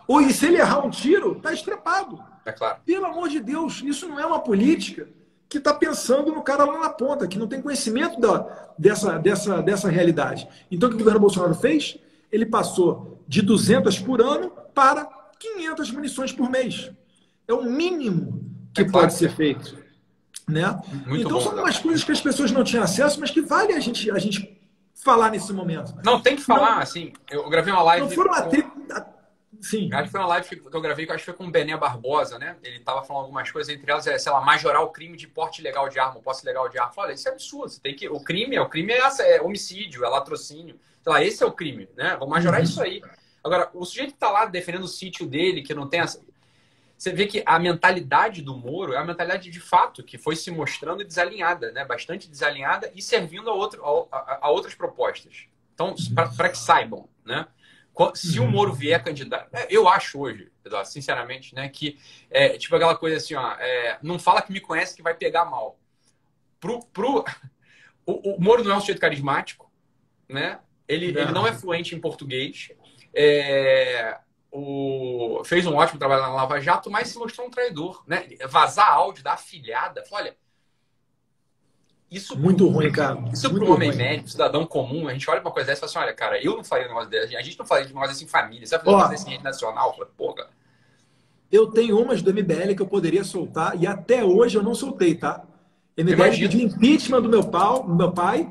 [0.07, 2.18] Ou e se ele errar um tiro, está estrepado.
[2.44, 2.78] É claro.
[2.84, 5.09] Pelo amor de Deus, isso não é uma política
[5.49, 9.62] que está pensando no cara lá na ponta, que não tem conhecimento da, dessa, dessa,
[9.62, 10.46] dessa realidade.
[10.70, 11.99] Então, o que o governo Bolsonaro fez?
[12.30, 16.90] Ele passou de 200 por ano para 500 munições por mês.
[17.46, 18.44] É o mínimo
[18.74, 19.78] que é pode ser feito.
[20.46, 20.64] Né?
[21.07, 23.72] Muito então, bom, são umas coisas que as pessoas não tinham acesso, mas que vale
[23.72, 24.59] a gente, a gente
[24.94, 25.94] falar nesse momento.
[26.05, 27.12] Não, tem que falar, não, assim.
[27.30, 28.07] Eu gravei uma live.
[28.07, 28.32] Não foram.
[29.61, 29.93] Sim.
[29.93, 31.77] Acho que foi uma live que eu gravei, que acho que foi com o Bené
[31.77, 32.57] Barbosa, né?
[32.63, 35.61] Ele tava falando algumas coisas, entre elas, é, sei lá, majorar o crime de porte
[35.61, 36.93] ilegal de arma, posse ilegal de arma.
[36.97, 37.69] Olha, isso é absurdo.
[37.69, 38.09] Você tem que.
[38.09, 39.01] O crime, o crime é,
[39.37, 40.79] é homicídio, é latrocínio.
[41.03, 42.17] Sei lá, esse é o crime, né?
[42.19, 42.65] Vamos majorar uhum.
[42.65, 43.03] isso aí.
[43.43, 46.21] Agora, o sujeito que tá lá defendendo o sítio dele, que não tem essa.
[46.97, 50.51] Você vê que a mentalidade do Moro é a mentalidade de fato que foi se
[50.51, 51.85] mostrando desalinhada, né?
[51.85, 55.47] Bastante desalinhada e servindo a, outro, a, a, a outras propostas.
[55.75, 55.95] Então,
[56.37, 57.47] para que saibam, né?
[58.14, 58.51] Se o uhum.
[58.51, 60.51] Moro vier candidato, é, eu acho hoje,
[60.84, 61.99] sinceramente, né, que
[62.30, 65.44] é tipo aquela coisa assim, ó, é, não fala que me conhece que vai pegar
[65.44, 65.78] mal.
[66.61, 67.24] Pro, pro,
[68.07, 69.70] o, o Moro não é um sujeito carismático,
[70.28, 70.61] né?
[70.86, 72.70] Ele não, ele não é fluente em português.
[73.14, 74.18] É,
[74.51, 78.28] o, fez um ótimo trabalho na Lava Jato, mas se mostrou um traidor, né?
[78.49, 80.36] Vazar áudio da afilhada, olha,
[82.11, 83.23] isso muito ruim, cara.
[83.33, 83.99] Isso para um homem ruim.
[83.99, 86.57] médio, cidadão comum, a gente olha uma coisa dessa e fala assim: olha, cara, eu
[86.57, 88.77] não faria um negócio desse, a gente não faria um negócio desse em família, você
[88.77, 89.95] vai fazer um negócio desse em rede nacional?
[89.95, 90.51] Falo, Pô, cara.
[91.51, 95.15] Eu tenho umas do MBL que eu poderia soltar e até hoje eu não soltei,
[95.15, 95.45] tá?
[95.97, 98.51] MBL pediu impeachment do meu, pau, do meu pai.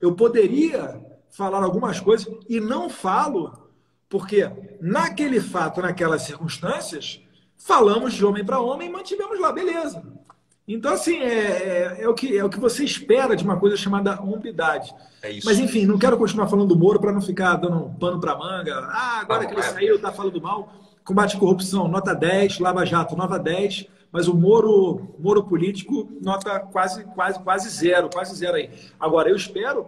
[0.00, 3.70] Eu poderia falar algumas coisas e não falo,
[4.08, 7.20] porque naquele fato, naquelas circunstâncias,
[7.56, 10.02] falamos de homem para homem e mantivemos lá, beleza.
[10.68, 13.76] Então, assim, é, é, é, o que, é o que você espera de uma coisa
[13.76, 14.92] chamada hombridade.
[15.22, 15.46] É isso.
[15.46, 18.36] Mas, enfim, não quero continuar falando do Moro para não ficar dando um pano para
[18.36, 18.74] manga.
[18.90, 19.64] Ah, agora não, que ele é.
[19.64, 20.72] saiu, está falando mal.
[21.04, 22.58] Combate à corrupção, nota 10.
[22.58, 23.86] Lava Jato, nota 10.
[24.10, 28.10] Mas o Moro, Moro político, nota quase, quase, quase zero.
[28.12, 28.70] Quase zero aí.
[28.98, 29.86] Agora, eu espero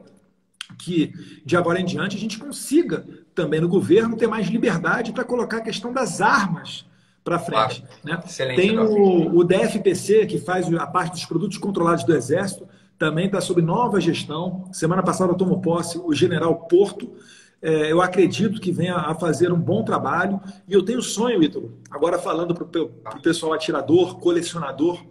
[0.78, 1.12] que,
[1.44, 3.04] de agora em diante, a gente consiga
[3.34, 6.87] também no governo ter mais liberdade para colocar a questão das armas
[7.28, 7.84] para frente.
[8.02, 8.22] Claro.
[8.22, 8.56] Né?
[8.56, 12.66] Tem o, o, DFPC, que faz a parte dos produtos controlados do Exército,
[12.98, 14.64] também está sob nova gestão.
[14.72, 17.12] Semana passada tomou posse o general Porto.
[17.60, 20.40] É, eu acredito que venha a fazer um bom trabalho.
[20.66, 25.04] E eu tenho sonho, Ítalo, agora falando para o pessoal atirador, colecionador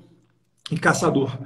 [0.72, 1.38] e caçador.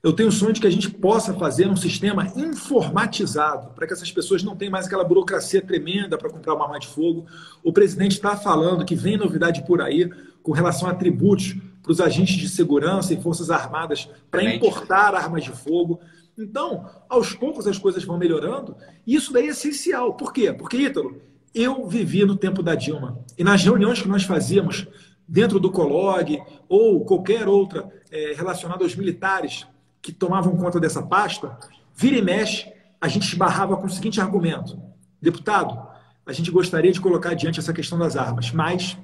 [0.00, 3.92] Eu tenho o sonho de que a gente possa fazer um sistema informatizado, para que
[3.92, 7.26] essas pessoas não tenham mais aquela burocracia tremenda para comprar uma arma de fogo.
[7.64, 10.08] O presidente está falando que vem novidade por aí,
[10.40, 15.42] com relação a tributos para os agentes de segurança e forças armadas para importar armas
[15.42, 15.98] de fogo.
[16.38, 18.76] Então, aos poucos as coisas vão melhorando.
[19.04, 20.14] E isso daí é essencial.
[20.14, 20.52] Por quê?
[20.52, 21.20] Porque, Ítalo,
[21.52, 23.18] eu vivi no tempo da Dilma.
[23.36, 24.86] E nas reuniões que nós fazíamos
[25.26, 29.66] dentro do Colog ou qualquer outra é, relacionada aos militares
[30.00, 31.56] que tomavam conta dessa pasta,
[31.94, 34.78] vira e mexe, a gente esbarrava com o seguinte argumento:
[35.20, 35.88] deputado,
[36.26, 38.96] a gente gostaria de colocar adiante essa questão das armas, mas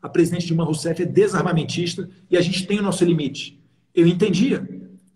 [0.00, 3.60] a presidente Dilma Rousseff é desarmamentista e a gente tem o nosso limite.
[3.94, 4.66] Eu entendia,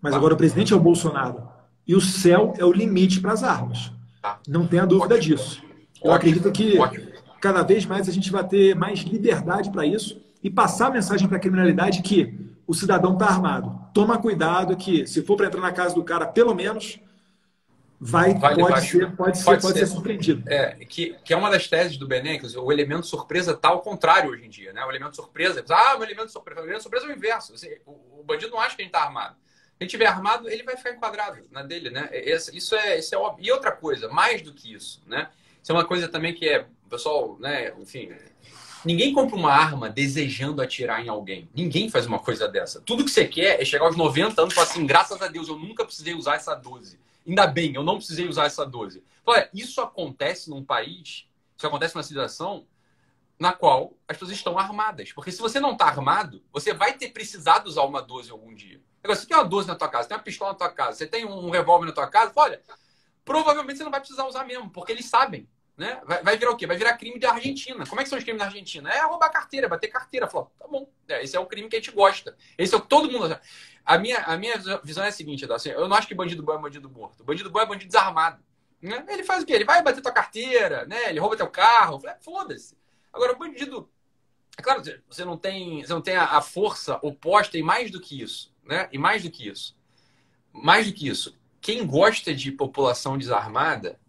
[0.01, 1.43] mas agora o presidente é o Bolsonaro
[1.85, 3.91] e o céu é o limite para as armas.
[4.21, 4.39] Tá.
[4.47, 5.35] Não tenha dúvida Ótimo.
[5.35, 5.61] disso.
[6.03, 6.13] Eu Ótimo.
[6.13, 7.07] acredito que Ótimo.
[7.41, 11.27] cada vez mais a gente vai ter mais liberdade para isso e passar a mensagem
[11.27, 13.79] para a criminalidade que o cidadão está armado.
[13.93, 16.99] Toma cuidado que, se for para entrar na casa do cara, pelo menos
[17.99, 20.43] vai, vale pode, ser, pode, ser, pode, pode ser, ser surpreendido.
[20.47, 23.81] É, que, que é uma das teses do Benem, que o elemento surpresa está ao
[23.81, 24.73] contrário hoje em dia.
[24.73, 24.83] Né?
[24.83, 27.53] O elemento surpresa, ah, o elemento surpresa, o elemento surpresa é o inverso.
[27.85, 29.35] O, o bandido não acha que ele está armado.
[29.35, 32.09] Se ele estiver armado, ele vai ficar enquadrado na dele, né?
[32.51, 33.45] Isso é, isso é óbvio.
[33.45, 35.29] E outra coisa, mais do que isso, né?
[35.61, 37.73] Isso é uma coisa também que é, pessoal, né?
[37.79, 38.11] Enfim,
[38.87, 41.49] Ninguém compra uma arma desejando atirar em alguém.
[41.53, 42.79] Ninguém faz uma coisa dessa.
[42.79, 45.49] Tudo que você quer é chegar aos 90 anos e falar assim: graças a Deus,
[45.49, 46.97] eu nunca precisei usar essa 12.
[47.27, 49.03] Ainda bem, eu não precisei usar essa 12.
[49.25, 51.27] Olha, isso acontece num país,
[51.57, 52.65] isso acontece numa situação
[53.37, 55.11] na qual as pessoas estão armadas.
[55.11, 58.79] Porque se você não está armado, você vai ter precisado usar uma 12 algum dia.
[59.03, 61.05] Agora, você tem uma 12 na tua casa, tem uma pistola na tua casa, você
[61.05, 62.61] tem um revólver na tua casa, olha,
[63.25, 65.45] provavelmente você não vai precisar usar mesmo, porque eles sabem.
[65.77, 66.01] Né?
[66.05, 66.65] Vai, vai, virar o quê?
[66.65, 67.85] Vai virar crime da Argentina.
[67.85, 68.89] Como é que são os crimes da Argentina?
[68.89, 70.27] É roubar carteira, bater carteira.
[70.27, 72.35] Falou, tá bom, é, esse é o crime que a gente gosta.
[72.57, 73.39] Esse é o todo mundo.
[73.85, 76.55] A minha, a minha visão é a seguinte, assim, eu não acho que bandido bom
[76.55, 77.23] é bandido morto.
[77.23, 78.43] Bandido bom é bandido desarmado.
[78.81, 79.05] Né?
[79.07, 79.53] Ele faz o quê?
[79.53, 81.09] Ele vai bater tua carteira, né?
[81.09, 82.01] Ele rouba teu carro.
[82.07, 82.75] É, foda-se.
[83.13, 83.87] Agora, o bandido.
[84.57, 88.01] É claro, você não tem, você não tem a, a força oposta e mais do
[88.01, 88.51] que isso.
[88.65, 88.89] Né?
[88.91, 89.77] E mais do que isso.
[90.51, 91.37] Mais do que isso.
[91.61, 93.99] Quem gosta de população desarmada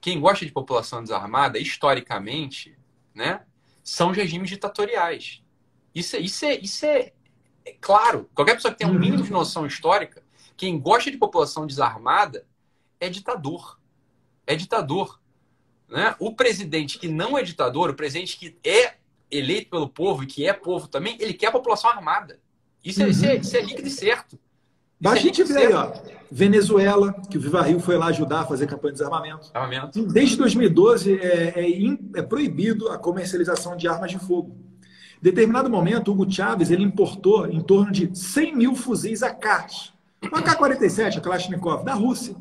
[0.00, 2.76] quem gosta de população desarmada, historicamente,
[3.14, 3.44] né,
[3.82, 5.42] são regimes ditatoriais.
[5.94, 7.12] Isso, é, isso, é, isso é,
[7.64, 8.30] é claro.
[8.34, 9.00] Qualquer pessoa que tenha um uhum.
[9.00, 10.22] mínimo de noção histórica,
[10.56, 12.46] quem gosta de população desarmada
[12.98, 13.78] é ditador.
[14.46, 15.20] É ditador.
[15.88, 16.14] Né?
[16.18, 18.94] O presidente que não é ditador, o presidente que é
[19.30, 22.40] eleito pelo povo e que é povo também, ele quer a população armada.
[22.84, 23.10] Isso é, uhum.
[23.10, 24.38] isso é, isso é líquido e certo.
[25.00, 25.92] Mas a gente vê aí, ó,
[26.30, 29.40] Venezuela, que o Viva Rio foi lá ajudar a fazer campanha de desarmamento.
[29.40, 30.06] Desarmamento.
[30.06, 34.56] Desde 2012 é, é, é, proibido a comercialização de armas de fogo.
[35.20, 39.66] Em determinado momento, Hugo Chávez ele importou em torno de 100 mil fuzis AK,
[40.22, 42.36] um AK-47, a Kalashnikov, da Rússia.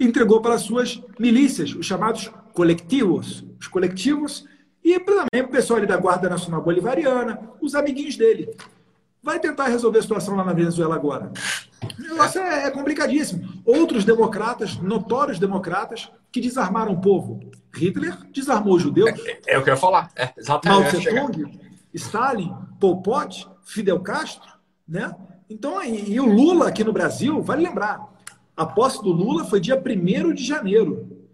[0.00, 3.44] Entregou para suas milícias, os chamados coletivos.
[3.60, 4.44] Os coletivos
[4.84, 8.50] e também o pessoal ali da Guarda Nacional Bolivariana, os amiguinhos dele.
[9.26, 11.32] Vai tentar resolver a situação lá na Venezuela agora.
[11.98, 13.60] O negócio é, é complicadíssimo.
[13.64, 17.40] Outros democratas, notórios democratas, que desarmaram o povo.
[17.74, 19.10] Hitler desarmou os judeus.
[19.26, 20.12] É, é, é o que eu ia falar.
[20.14, 21.10] É, exatamente.
[21.12, 21.58] Mao Tse-tung,
[21.92, 24.48] Stalin, Pol Pot, Fidel Castro,
[24.86, 25.12] né?
[25.50, 28.00] Então, e, e, o Lula aqui no Brasil, vale lembrar,
[28.56, 31.26] a posse do Lula foi dia 1 de janeiro.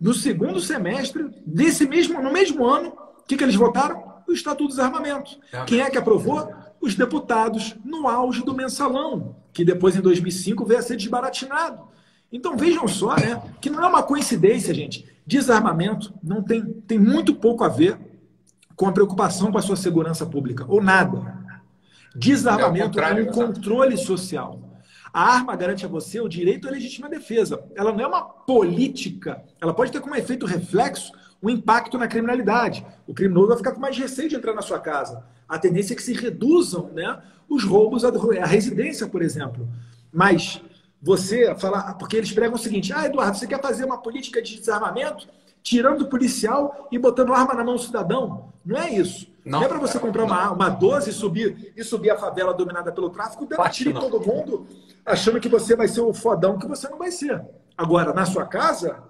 [0.00, 4.16] No segundo semestre desse mesmo, no mesmo ano, o que, que eles votaram?
[4.26, 5.38] O Estatuto do Desarmamento.
[5.66, 6.50] Quem é que aprovou?
[6.80, 11.88] Os deputados no auge do mensalão, que depois em 2005 veio a ser desbaratinado.
[12.30, 15.06] Então vejam só, né, que não é uma coincidência, gente.
[15.26, 17.98] Desarmamento não tem, tem muito pouco a ver
[18.76, 21.36] com a preocupação com a sua segurança pública, ou nada.
[22.14, 24.60] Desarmamento é, é um controle social.
[25.12, 27.62] A arma garante a você o direito à legítima defesa.
[27.74, 29.42] Ela não é uma política.
[29.60, 32.84] Ela pode ter como efeito reflexo o impacto na criminalidade.
[33.06, 35.24] O criminoso vai ficar com mais receio de entrar na sua casa.
[35.48, 38.10] A tendência é que se reduzam né, os roubos à
[38.44, 39.68] residência, por exemplo.
[40.12, 40.60] Mas
[41.00, 44.58] você falar, porque eles pregam o seguinte: ah, Eduardo, você quer fazer uma política de
[44.58, 45.28] desarmamento
[45.62, 48.52] tirando o policial e botando arma na mão do cidadão?
[48.64, 49.26] Não é isso.
[49.44, 52.52] Não, não é para você comprar uma, uma 12 e subir, e subir a favela
[52.52, 54.66] dominada pelo tráfico, dar tiro em todo mundo,
[55.06, 57.42] achando que você vai ser o fodão que você não vai ser.
[57.76, 59.02] Agora, na sua casa,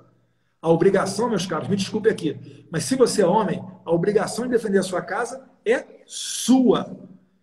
[0.61, 4.51] a obrigação, meus caros, me desculpe aqui, mas se você é homem, a obrigação de
[4.51, 6.97] defender a sua casa é sua.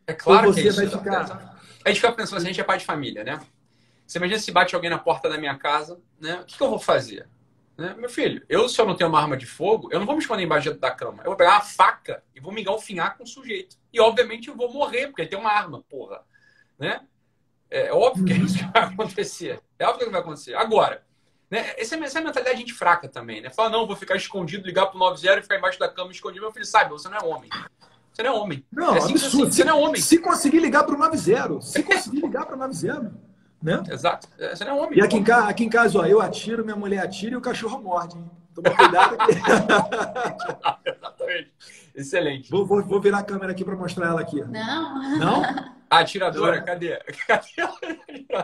[0.05, 1.59] É claro você que é isso, vai ficar.
[1.83, 3.39] A gente fica pensando assim, a gente é pai de família, né?
[4.05, 6.41] Você imagina se bate alguém na porta da minha casa, né?
[6.41, 7.27] O que, que eu vou fazer?
[7.77, 7.93] Né?
[7.97, 10.21] Meu filho, eu se eu não tenho uma arma de fogo, eu não vou me
[10.21, 11.23] esconder embaixo da cama.
[11.23, 13.77] Eu vou pegar uma faca e vou me engalfinhar com o sujeito.
[13.91, 16.21] E obviamente eu vou morrer, porque ele tem uma arma, porra.
[16.77, 17.01] Né?
[17.69, 19.59] É óbvio que é isso que vai acontecer.
[19.77, 20.55] É óbvio que vai acontecer.
[20.55, 21.04] Agora,
[21.49, 21.73] né?
[21.77, 23.49] Essa, é, essa é a mentalidade de gente fraca também, né?
[23.49, 26.41] Fala, não, vou ficar escondido, ligar pro 90 e ficar embaixo da cama escondido.
[26.41, 27.49] Meu filho sabe, você não é homem.
[28.11, 28.65] Você não é homem.
[28.71, 29.15] Não, é absurdo.
[29.25, 29.51] Assim.
[29.51, 30.01] Você não é homem.
[30.01, 33.13] Se conseguir ligar para o 90, se conseguir ligar para o 90,
[33.61, 33.83] né?
[33.89, 34.27] Exato.
[34.37, 34.99] Você não é homem.
[34.99, 37.41] E aqui em, casa, aqui em casa, ó, eu atiro, minha mulher atira e o
[37.41, 38.17] cachorro morde.
[38.17, 38.29] Hein?
[38.53, 39.31] Toma cuidado aqui.
[40.85, 41.53] Exatamente.
[41.93, 42.49] Excelente.
[42.49, 44.41] Vou, vou, vou, virar a câmera aqui para mostrar ela aqui.
[44.41, 45.17] Não.
[45.17, 45.74] Não?
[45.89, 46.65] A atiradora, ela...
[46.65, 46.97] cadê?
[47.27, 47.47] cadê?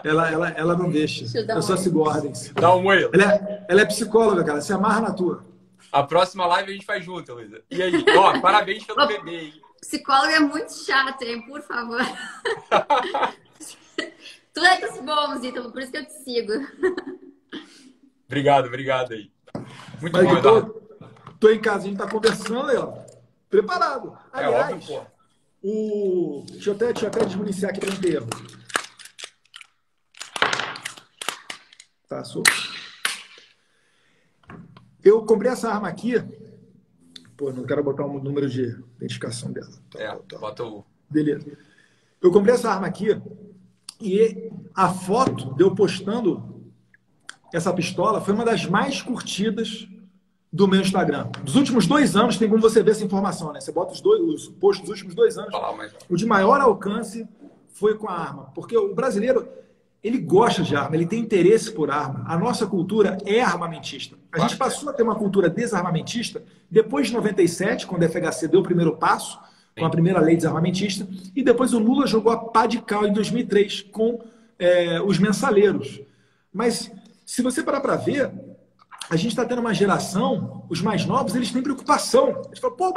[0.04, 1.26] Ela, ela, ela não deixa.
[1.26, 2.32] deixa eu só se guardem.
[2.54, 3.10] Dá um oi.
[3.14, 4.62] Ela é, ela é psicóloga, cara.
[4.62, 5.44] Se amarra na tua.
[5.92, 7.62] A próxima live a gente faz junto, Luísa.
[7.70, 8.06] E aí?
[8.16, 9.62] Ó, parabéns pelo bebê, hein?
[9.82, 11.42] Psicóloga é muito chato, hein?
[11.48, 12.02] Por favor.
[14.54, 16.54] tu é dos bons, então por isso que eu te sigo.
[18.28, 19.32] Obrigado, obrigado aí.
[20.00, 20.82] Muito Mas bom, tô,
[21.40, 22.94] tô em casa, a gente tá conversando aí, ó.
[23.50, 24.18] Preparado.
[24.32, 25.21] Aliás, é óbvio, pô.
[25.64, 26.44] O...
[26.50, 28.30] Deixa, eu até, deixa eu até desmuniciar aqui para não ter erro.
[32.08, 32.44] Tá, sou.
[35.04, 36.16] Eu comprei essa arma aqui.
[37.38, 38.64] Pô, não quero botar um número de
[38.98, 39.72] identificação dela.
[39.92, 40.38] Tá, é, tá.
[40.38, 40.84] bota o.
[41.10, 41.58] Beleza.
[42.22, 43.10] Eu comprei essa arma aqui
[44.00, 46.72] e a foto de eu postando
[47.54, 49.88] essa pistola foi uma das mais curtidas
[50.52, 51.28] do meu Instagram.
[51.44, 53.62] Dos últimos dois anos tem como você ver essa informação, né?
[53.62, 55.54] Você bota os dois, os posts dos últimos dois anos.
[55.54, 55.94] Ah, mas...
[56.10, 57.28] O de maior alcance
[57.74, 59.48] foi com a arma, porque o brasileiro
[60.04, 62.26] ele gosta de arma, ele tem interesse por arma.
[62.28, 64.18] A nossa cultura é armamentista.
[64.32, 68.62] A gente passou a ter uma cultura desarmamentista depois de 97, quando a FHC deu
[68.62, 69.40] o primeiro passo
[69.78, 73.14] com a primeira lei desarmamentista, e depois o Lula jogou a pá de cal em
[73.14, 74.20] 2003 com
[74.60, 76.02] é, os mensaleiros.
[76.52, 76.92] Mas
[77.26, 78.32] se você parar para ver,
[79.12, 82.44] a gente está tendo uma geração, os mais novos, eles têm preocupação.
[82.46, 82.94] Eles falam, pô,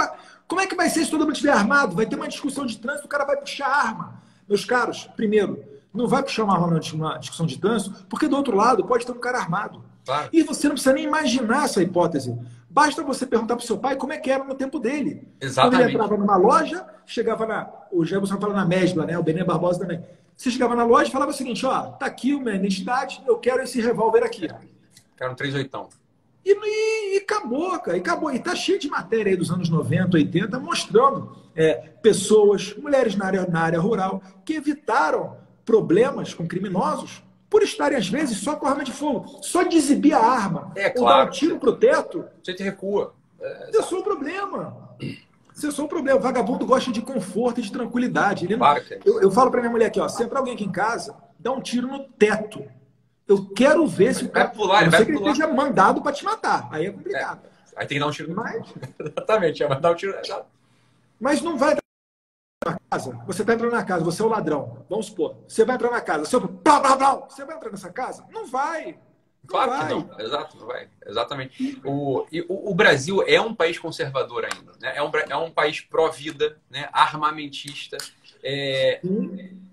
[0.47, 1.97] como é que vai ser se todo mundo estiver armado?
[1.97, 4.23] Vai ter uma discussão de trânsito, o cara vai puxar arma.
[4.49, 8.57] Meus caros, primeiro, não vai puxar uma arma numa discussão de trânsito, porque do outro
[8.57, 9.85] lado pode ter um cara armado.
[10.07, 10.29] Claro.
[10.33, 12.39] E você não precisa nem imaginar essa hipótese.
[12.71, 15.27] Basta você perguntar para o seu pai como é que era no tempo dele.
[15.41, 15.77] Exatamente.
[15.77, 17.69] Quando ele entrava numa loja, chegava na.
[17.91, 19.19] O Jefferson fala na Mesbla, né?
[19.19, 20.01] O Benê Barbosa também.
[20.37, 23.37] Você chegava na loja e falava o seguinte: ó, tá aqui a minha identidade, eu
[23.39, 24.49] quero esse revólver aqui.
[25.17, 26.04] Quero um 38.
[26.45, 27.97] E, e, e, acabou, cara.
[27.97, 28.31] E acabou.
[28.33, 33.27] E tá cheio de matéria aí dos anos 90, 80, mostrando é, pessoas, mulheres na
[33.27, 38.67] área, na área rural, que evitaram problemas com criminosos por estarem, às vezes, só com
[38.67, 39.39] arma de fogo.
[39.41, 40.73] Só de exibir a arma.
[40.77, 41.25] É, ou claro.
[41.25, 42.25] dar um tiro pro teto.
[42.43, 43.15] Você te recua.
[43.41, 44.77] É, Isso é um problema.
[45.55, 46.19] Isso é um problema.
[46.19, 48.45] O vagabundo gosta de conforto e de tranquilidade.
[48.45, 48.67] Ele não...
[48.67, 48.83] É.
[49.05, 51.53] eu, eu falo pra minha mulher aqui, ó, se entrar alguém aqui em casa, dá
[51.53, 52.65] um tiro no teto.
[53.27, 56.69] Eu quero ver se o Vai pular, ele vai que ele mandado para te matar.
[56.71, 57.43] Aí é complicado.
[57.77, 58.63] Aí tem que dar um tiro no Mas,
[58.99, 60.15] Exatamente, é, mas dar um tiro.
[61.19, 61.75] mas não vai
[62.65, 63.19] na casa.
[63.27, 64.85] Você está entrando na casa, você é o ladrão.
[64.89, 65.37] Vamos supor.
[65.49, 66.25] Você vai entrar na casa.
[66.25, 68.25] Você, blá, blá, blá, você vai entrar nessa casa?
[68.31, 68.93] Não vai.
[68.93, 69.89] Não Claro vai.
[69.89, 70.89] que não, exato, não vai.
[71.07, 71.81] Exatamente.
[71.85, 74.95] O, e o, o Brasil é um país conservador ainda, né?
[74.97, 76.89] É um, é um país pró-vida, né?
[76.93, 77.99] armamentista,
[78.43, 79.01] é,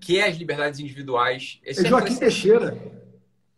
[0.00, 1.58] quer as liberdades individuais.
[1.64, 3.01] Esse É Joaquim Teixeira.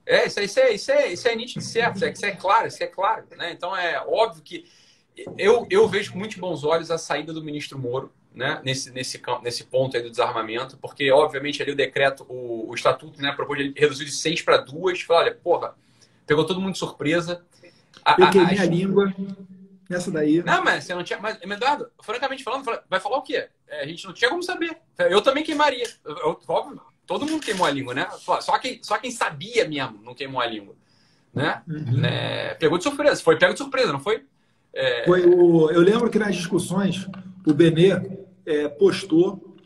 [0.06, 2.66] É, isso, isso, é, isso, é, isso é nítido certo, isso é, isso é claro,
[2.68, 3.24] isso é claro.
[3.36, 3.52] Né?
[3.52, 4.66] Então é óbvio que
[5.38, 8.60] eu, eu vejo com muitos bons olhos a saída do ministro Moro né?
[8.64, 12.74] nesse, nesse, campo, nesse ponto aí do desarmamento, porque obviamente ali o decreto, o, o
[12.74, 15.74] estatuto né, propôs ele reduzir de seis para duas, falou, olha, porra,
[16.26, 17.44] pegou todo mundo de surpresa.
[18.04, 19.14] A- Eu a- queimei as- a língua.
[19.88, 20.42] Essa daí.
[20.42, 21.18] Não, mas você não tinha.
[21.20, 23.48] Mas, Eduardo, francamente falando, vai falar o quê?
[23.68, 24.76] É, a gente não tinha como saber.
[24.98, 25.86] Eu também queimaria.
[26.04, 28.08] Eu- eu- óbvio, todo mundo queimou a língua, né?
[28.18, 30.74] Só só quem, só quem sabia mesmo não queimou a língua.
[31.32, 31.62] Né?
[31.68, 31.98] Uhum.
[32.00, 32.54] Né?
[32.54, 33.22] Pegou de surpresa.
[33.22, 34.24] Foi pego de surpresa, não foi?
[34.72, 37.08] É, Foi o, eu lembro que nas discussões
[37.46, 37.90] o Benê
[38.44, 39.56] é, postou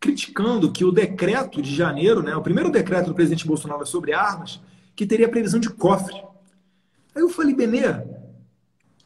[0.00, 4.60] criticando que o decreto de janeiro, né, o primeiro decreto do presidente Bolsonaro sobre armas,
[4.94, 6.14] que teria previsão de cofre.
[7.14, 7.82] Aí eu falei, Benê,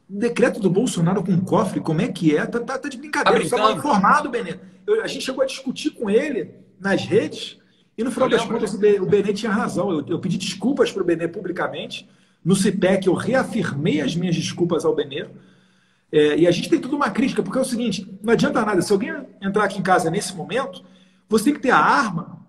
[0.09, 2.45] decreto do Bolsonaro com cofre, como é que é?
[2.45, 4.57] Tá, tá, tá de brincadeira, Tá informado, Benê.
[4.86, 7.59] Eu- a gente chegou a discutir com ele nas redes
[7.97, 9.90] e no final das contas o Benê- tinha razão.
[9.90, 12.09] Eu, eu pedi desculpas para o Benê publicamente.
[12.45, 15.26] No CIPEC eu reafirmei as minhas desculpas ao Benê.
[16.11, 18.82] É, e a gente tem tudo uma crítica, porque é o seguinte: não adianta nada.
[18.82, 20.82] Se alguém entrar aqui em casa nesse momento,
[21.28, 22.40] você tem que ter a arma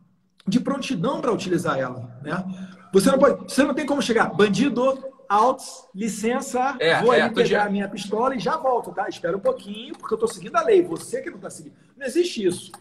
[0.48, 2.20] de prontidão para utilizar ela.
[2.22, 2.44] Né?
[2.92, 4.98] Você não pode, você não tem como chegar, bandido,
[5.30, 9.08] altos, licença, É, vou é, ali pegar de- a minha pistola e já volto, tá?
[9.08, 10.82] Espera um pouquinho, porque eu estou seguindo a lei.
[10.84, 11.74] Você que não está seguindo.
[11.98, 12.72] Não existe isso.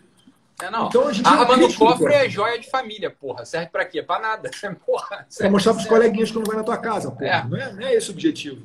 [0.62, 0.86] É, não.
[0.86, 2.10] Então, a gente a é arma no cofre pô.
[2.10, 3.44] é joia de família, porra.
[3.44, 4.02] Serve pra quê?
[4.02, 4.50] Pra nada.
[4.86, 5.26] Porra.
[5.36, 7.24] Para mostrar para os serve- coleguinhas que não vai na tua casa, pô.
[7.24, 7.44] É.
[7.46, 8.62] Não, é, não é esse o objetivo.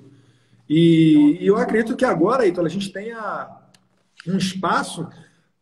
[0.70, 3.50] E, e eu acredito que agora, então, a gente tenha
[4.28, 5.08] um espaço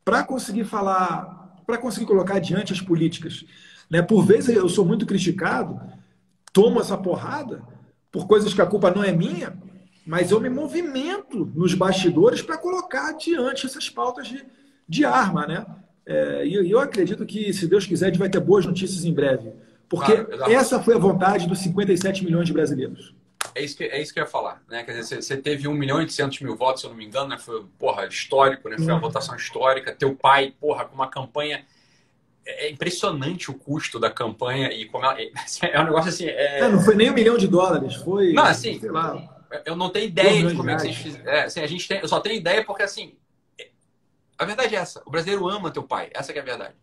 [0.04, 3.44] para conseguir falar, para conseguir colocar adiante as políticas.
[3.90, 4.02] Né?
[4.02, 5.80] Por vezes eu sou muito criticado,
[6.52, 7.62] tomo essa porrada
[8.12, 9.58] por coisas que a culpa não é minha,
[10.06, 14.46] mas eu me movimento nos bastidores para colocar adiante essas pautas de,
[14.88, 15.66] de arma, né?
[16.06, 19.14] É, e eu acredito que, se Deus quiser, a gente vai ter boas notícias em
[19.14, 19.52] breve.
[19.90, 23.14] Porque claro, essa foi a vontade dos 57 milhões de brasileiros.
[23.54, 24.84] É isso que, é isso que eu ia falar, né?
[24.84, 27.30] Quer dizer, você teve 1 milhão e 800 mil votos, se eu não me engano,
[27.30, 27.38] né?
[27.38, 28.78] Foi, porra, histórico, né?
[28.78, 29.94] Foi uma votação histórica.
[29.94, 31.66] Teu pai, porra, com uma campanha...
[32.46, 35.18] É, é impressionante o custo da campanha e como ela...
[35.20, 36.26] É um negócio assim...
[36.26, 36.60] É...
[36.60, 38.34] É, não foi nem um milhão de dólares, foi...
[38.34, 39.32] Não, assim, sei lá...
[39.66, 41.32] Eu não tenho ideia de como é que vocês fizeram.
[41.32, 43.14] É, assim, a gente tem, eu só tenho ideia porque, assim,
[44.38, 45.02] a verdade é essa.
[45.06, 46.10] O brasileiro ama teu pai.
[46.14, 46.76] Essa é a verdade.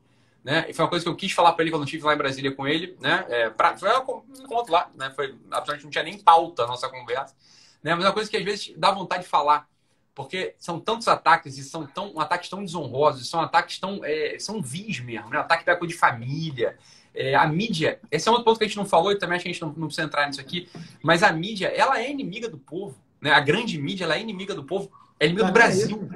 [0.45, 0.67] Né?
[0.69, 2.19] E foi uma coisa que eu quis falar para ele quando eu estive lá em
[2.19, 3.25] Brasília com ele, né?
[3.29, 5.13] É, pra, foi um encontro lá, né?
[5.15, 7.35] Foi, absolutamente não tinha nem pauta a nossa conversa,
[7.81, 7.95] né?
[7.95, 9.69] Mas é uma coisa que às vezes dá vontade de falar,
[10.13, 14.61] porque são tantos ataques e são tão ataques tão desonrosos, são ataques tão é, são
[14.61, 15.39] vis mesmo, né?
[15.39, 16.77] Ataque da coisa de família,
[17.15, 18.01] é, a mídia.
[18.11, 19.53] Esse é um outro ponto que a gente não falou e também acho que a
[19.53, 20.69] gente não, não precisa entrar nisso aqui,
[21.05, 23.31] mas a mídia ela é inimiga do povo, né?
[23.31, 24.91] A grande mídia ela é inimiga do povo,
[25.21, 26.11] é inimiga do Brasil,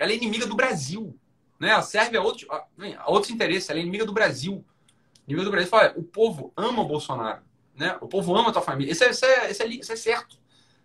[0.00, 1.14] ela é inimiga do Brasil.
[1.60, 1.68] Né?
[1.68, 2.64] Ela serve a outros, a,
[2.98, 4.64] a outros interesses, ela é inimiga do Brasil.
[5.28, 5.68] Inimiga do Brasil.
[5.68, 7.42] Fala, o povo ama o Bolsonaro.
[7.76, 7.96] Né?
[8.00, 8.90] O povo ama a tua família.
[8.90, 10.38] Isso é, isso é, isso é, isso é certo.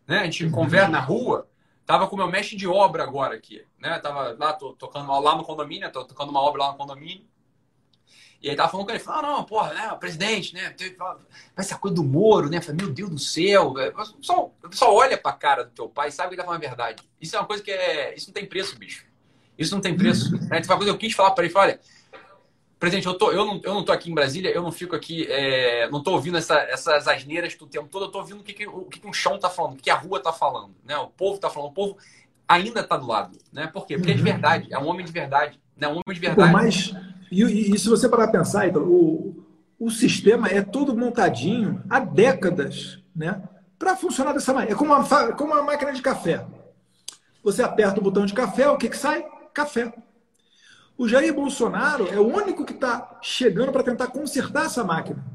[0.06, 0.20] Né?
[0.20, 0.52] A gente uhum.
[0.52, 1.48] conversa na rua.
[1.86, 3.66] Tava com o meu mestre de obra agora aqui.
[3.80, 3.98] Né?
[4.00, 7.26] Tava lá, tô, tocando lá no condomínio, tô tocando uma obra lá no condomínio.
[8.46, 10.76] E aí tava falando com ele, falou, ah, não, porra, né, o presidente, né,
[11.58, 15.64] essa coisa do Moro, né, falei, meu Deus do céu, o pessoal olha pra cara
[15.64, 17.04] do teu pai e sabe que ele tá falando a verdade.
[17.20, 19.04] Isso é uma coisa que é, isso não tem preço, bicho.
[19.58, 20.32] Isso não tem preço.
[20.32, 20.48] Uhum.
[20.48, 20.60] Né?
[20.60, 21.80] Então, eu quis falar para ele, olha,
[22.80, 25.26] presidente, eu, tô, eu, não, eu não tô aqui em Brasília, eu não fico aqui,
[25.28, 28.54] é, não tô ouvindo essa, essas asneiras o tempo todo, eu tô ouvindo o que,
[28.54, 30.96] que, o que, que um chão tá falando, o que a rua tá falando, né?
[30.98, 31.98] O povo tá falando, o povo
[32.48, 33.66] ainda tá do lado, né?
[33.66, 33.98] Por quê?
[33.98, 34.26] Porque é de uhum.
[34.26, 35.88] verdade, é um homem de verdade, né?
[35.88, 36.54] Um homem de verdade.
[36.54, 36.94] Mas,
[37.32, 39.46] e, e, e se você parar para pensar, então, o,
[39.80, 43.42] o sistema é todo montadinho há décadas, né?
[43.78, 44.74] Para funcionar dessa maneira.
[44.74, 46.46] É como uma, como uma máquina de café.
[47.44, 49.26] Você aperta o botão de café, o que, que sai?
[49.56, 49.94] café.
[50.98, 55.26] O Jair Bolsonaro é o único que está chegando para tentar consertar essa máquina.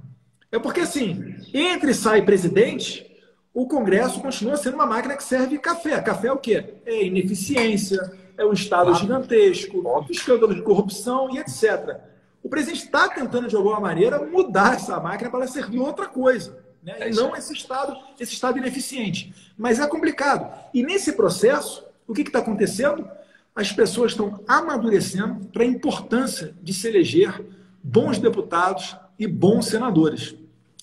[0.52, 3.06] É porque, assim, entre sai presidente,
[3.52, 6.00] o Congresso continua sendo uma máquina que serve café.
[6.00, 6.74] Café é o quê?
[6.84, 7.98] É ineficiência,
[8.40, 9.00] é um Estado claro.
[9.00, 12.00] gigantesco, escândalo de corrupção e etc.
[12.42, 16.58] O presidente está tentando, de alguma maneira, mudar essa máquina para ela servir outra coisa.
[16.82, 16.96] Né?
[16.98, 19.34] É e não esse estado, esse estado ineficiente.
[19.56, 20.50] Mas é complicado.
[20.72, 23.06] E nesse processo, o que está acontecendo?
[23.54, 27.44] as pessoas estão amadurecendo para a importância de se eleger
[27.82, 30.34] bons deputados e bons senadores.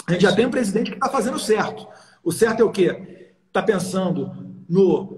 [0.06, 1.88] A gente já tem um presidente que está fazendo certo.
[2.24, 3.34] O certo é o quê?
[3.48, 4.32] Está pensando
[4.70, 5.17] no,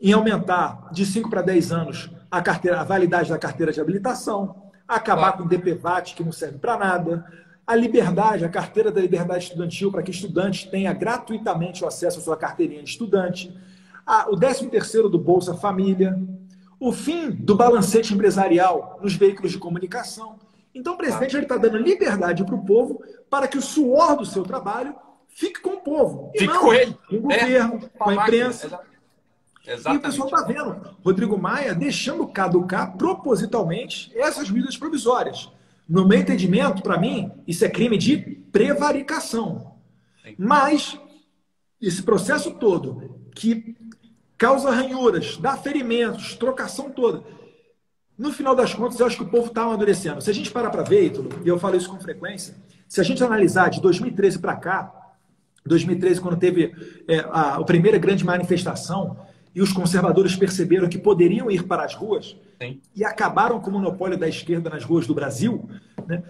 [0.00, 4.70] em aumentar de 5 para 10 anos a, carteira, a validade da carteira de habilitação,
[4.86, 7.24] acabar com o DPVAT, que não serve para nada,
[7.66, 12.22] a liberdade, a carteira da liberdade estudantil, para que estudantes tenha gratuitamente o acesso à
[12.22, 13.56] sua carteirinha de estudante,
[14.06, 16.18] a, o 13 terceiro do Bolsa Família,
[16.78, 20.36] o fim do balancete empresarial nos veículos de comunicação.
[20.74, 24.42] Então, o presidente está dando liberdade para o povo para que o suor do seu
[24.42, 24.94] trabalho
[25.28, 26.30] fique com o povo.
[26.32, 26.98] Fique não, com ele.
[27.08, 28.80] Com o governo, é, com a imprensa.
[29.66, 29.94] Exatamente.
[29.94, 35.50] E o pessoal está vendo Rodrigo Maia deixando caducar propositalmente essas medidas provisórias.
[35.88, 39.74] No meu entendimento, para mim, isso é crime de prevaricação.
[40.38, 40.98] Mas
[41.80, 43.76] esse processo todo que
[44.38, 47.22] causa ranhuras, dá ferimentos, trocação toda.
[48.16, 50.20] No final das contas, eu acho que o povo está amadurecendo.
[50.20, 52.54] Se a gente parar para ver, Ítalo, e eu falo isso com frequência,
[52.88, 54.92] se a gente analisar de 2013 para cá,
[55.66, 56.74] 2013, quando teve
[57.08, 59.16] é, a, a, primeira grande manifestação,
[59.54, 62.80] e os conservadores perceberam que poderiam ir para as ruas Sim.
[62.94, 65.68] e acabaram com o monopólio da esquerda nas ruas do Brasil,
[66.06, 66.22] né?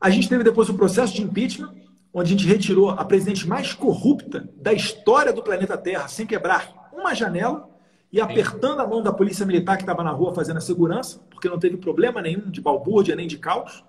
[0.00, 1.72] a gente teve depois o processo de impeachment,
[2.12, 6.90] onde a gente retirou a presidente mais corrupta da história do planeta Terra, sem quebrar
[6.92, 7.68] uma janela
[8.12, 11.48] e apertando a mão da polícia militar que estava na rua fazendo a segurança, porque
[11.48, 13.84] não teve problema nenhum de balbúrdia nem de caos.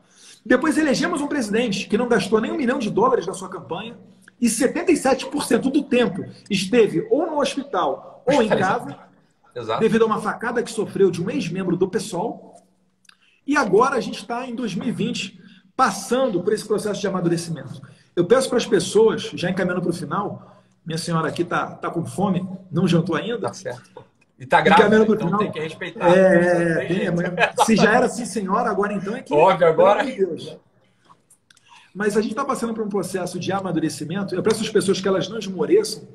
[0.45, 3.97] Depois elegemos um presidente que não gastou nem um milhão de dólares na sua campanha
[4.39, 8.97] e 77% do tempo esteve ou no hospital ou em casa,
[9.55, 9.79] Exato.
[9.79, 12.55] devido a uma facada que sofreu de um ex-membro do PSOL.
[13.45, 15.41] E agora a gente está em 2020
[15.75, 17.81] passando por esse processo de amadurecimento.
[18.15, 21.89] Eu peço para as pessoas, já encaminhando para o final, minha senhora aqui tá, tá
[21.89, 23.47] com fome, não jantou ainda.
[23.47, 24.03] Tá certo.
[24.39, 26.09] E tá grávida, então final, tem que respeitar.
[26.09, 29.33] É, tem, se já era assim, senhora, agora então é que.
[29.33, 30.03] Óbvio, agora.
[30.03, 30.57] Deus.
[31.97, 34.35] Mas a gente está passando por um processo de amadurecimento.
[34.35, 36.07] Eu peço às pessoas que elas não esmoreçam,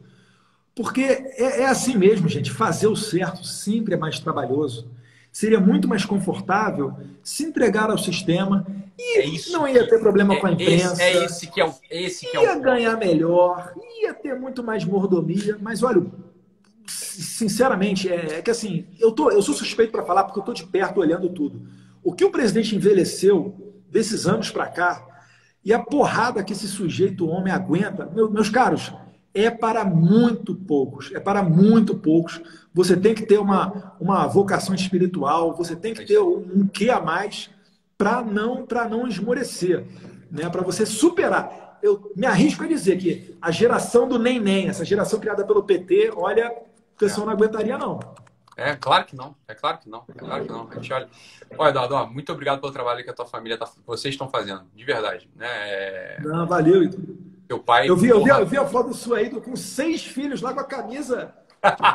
[0.76, 2.52] porque é, é assim mesmo, gente.
[2.52, 4.88] Fazer o certo sempre é mais trabalhoso.
[5.32, 8.64] Seria muito mais confortável se entregar ao sistema
[8.96, 11.02] e é não ia ter problema é, com a imprensa.
[11.02, 11.74] É esse que é o.
[11.90, 12.60] Esse que ia é o...
[12.60, 16.06] ganhar melhor, ia ter muito mais mordomia, mas olha,
[16.86, 20.54] sinceramente, é, é, que assim, eu, tô, eu sou suspeito para falar porque eu estou
[20.54, 21.60] de perto olhando tudo.
[22.04, 25.08] O que o presidente envelheceu desses anos para cá
[25.64, 28.92] e a porrada que esse sujeito homem aguenta, meu, meus caros,
[29.34, 32.40] é para muito poucos, é para muito poucos.
[32.74, 36.90] Você tem que ter uma, uma vocação espiritual, você tem que ter um, um quê
[36.90, 37.50] a mais
[37.96, 39.84] para não para não esmorecer,
[40.30, 40.48] né?
[40.48, 41.78] Para você superar.
[41.82, 45.62] Eu me arrisco a dizer que a geração do nem nem, essa geração criada pelo
[45.62, 46.50] PT, olha,
[46.94, 48.00] o pessoal não aguentaria não.
[48.56, 50.68] É claro que não, é claro que não, é claro que não.
[50.70, 51.08] A gente olha.
[51.56, 54.84] Olha, Eduardo, muito obrigado pelo trabalho que a tua família tá, vocês estão fazendo, de
[54.84, 55.46] verdade, né?
[55.48, 56.20] É...
[56.20, 57.00] Não, valeu, Ito.
[57.48, 57.88] Teu pai.
[57.88, 60.60] Eu vi, eu vi, eu vi a foto sua aí com seis filhos lá com
[60.60, 61.34] a camisa,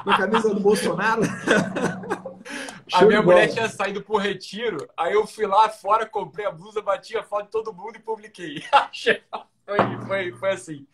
[0.03, 1.21] com a camisa do Bolsonaro.
[2.93, 6.81] a minha mulher tinha saído por retiro, aí eu fui lá fora, comprei a blusa,
[6.81, 8.63] bati a foto de todo mundo e publiquei.
[9.65, 10.87] foi, foi, foi assim.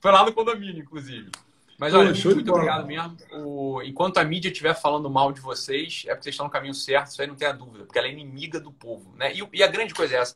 [0.00, 1.30] Foi lá no condomínio, inclusive.
[1.78, 3.16] Mas olha, Pô, muito obrigado mesmo.
[3.32, 6.74] O, enquanto a mídia estiver falando mal de vocês, é porque vocês estão no caminho
[6.74, 9.14] certo, isso aí não tem a dúvida, porque ela é inimiga do povo.
[9.16, 9.34] Né?
[9.34, 10.34] E, e a grande coisa é essa.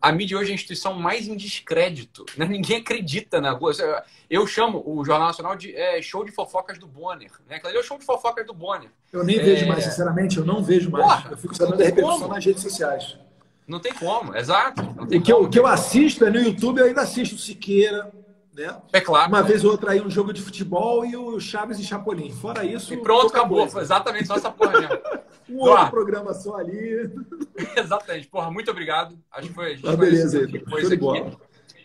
[0.00, 2.24] A mídia hoje é a instituição mais em descrédito.
[2.36, 2.46] Né?
[2.46, 4.04] Ninguém acredita na coisa.
[4.30, 7.32] Eu chamo o Jornal Nacional de é, show de fofocas do Bonner.
[7.48, 7.56] Né?
[7.56, 8.90] Aquilo ali é o show de fofocas do Bonner.
[9.12, 9.42] Eu nem é...
[9.42, 11.04] vejo mais, sinceramente, eu não vejo mais.
[11.04, 12.34] Porra, eu fico sabendo da repercussão como?
[12.34, 13.18] nas redes sociais.
[13.66, 14.80] Não tem como, exato.
[15.08, 15.46] Tem o que, como.
[15.46, 18.12] Eu, que eu assisto é no YouTube, eu ainda assisto Siqueira,
[18.56, 18.76] né?
[18.92, 19.28] É claro.
[19.28, 22.32] Uma vez ou outra aí um jogo de futebol e o Chaves e Chapolin.
[22.32, 22.94] Fora isso.
[22.94, 23.68] E pronto, acabou.
[23.68, 24.98] Foi exatamente só essa porra mesmo.
[25.50, 27.10] um outro programa só ali.
[27.76, 28.26] exatamente.
[28.28, 29.16] Porra, muito obrigado.
[29.30, 29.72] Acho que foi.
[29.72, 30.64] A gente ah, beleza, aí.
[30.68, 31.36] Foi isso aqui.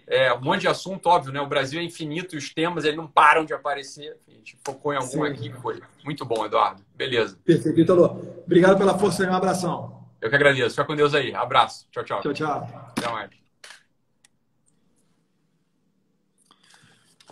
[0.08, 1.40] É, um monte de assunto, óbvio, né?
[1.40, 4.18] O Brasil é infinito e os temas eles não param de aparecer.
[4.28, 5.26] A gente focou em algum Sim.
[5.26, 5.82] aqui foi.
[6.04, 6.84] Muito bom, Eduardo.
[6.96, 7.38] Beleza.
[7.46, 8.18] Perfeito, Vitor.
[8.46, 10.02] Obrigado pela força e um abração.
[10.20, 10.72] Eu que agradeço.
[10.72, 11.34] Fica com Deus aí.
[11.34, 11.88] Abraço.
[11.92, 12.22] Tchau, tchau.
[12.22, 12.94] Tchau, tchau.
[12.98, 13.41] Até mais.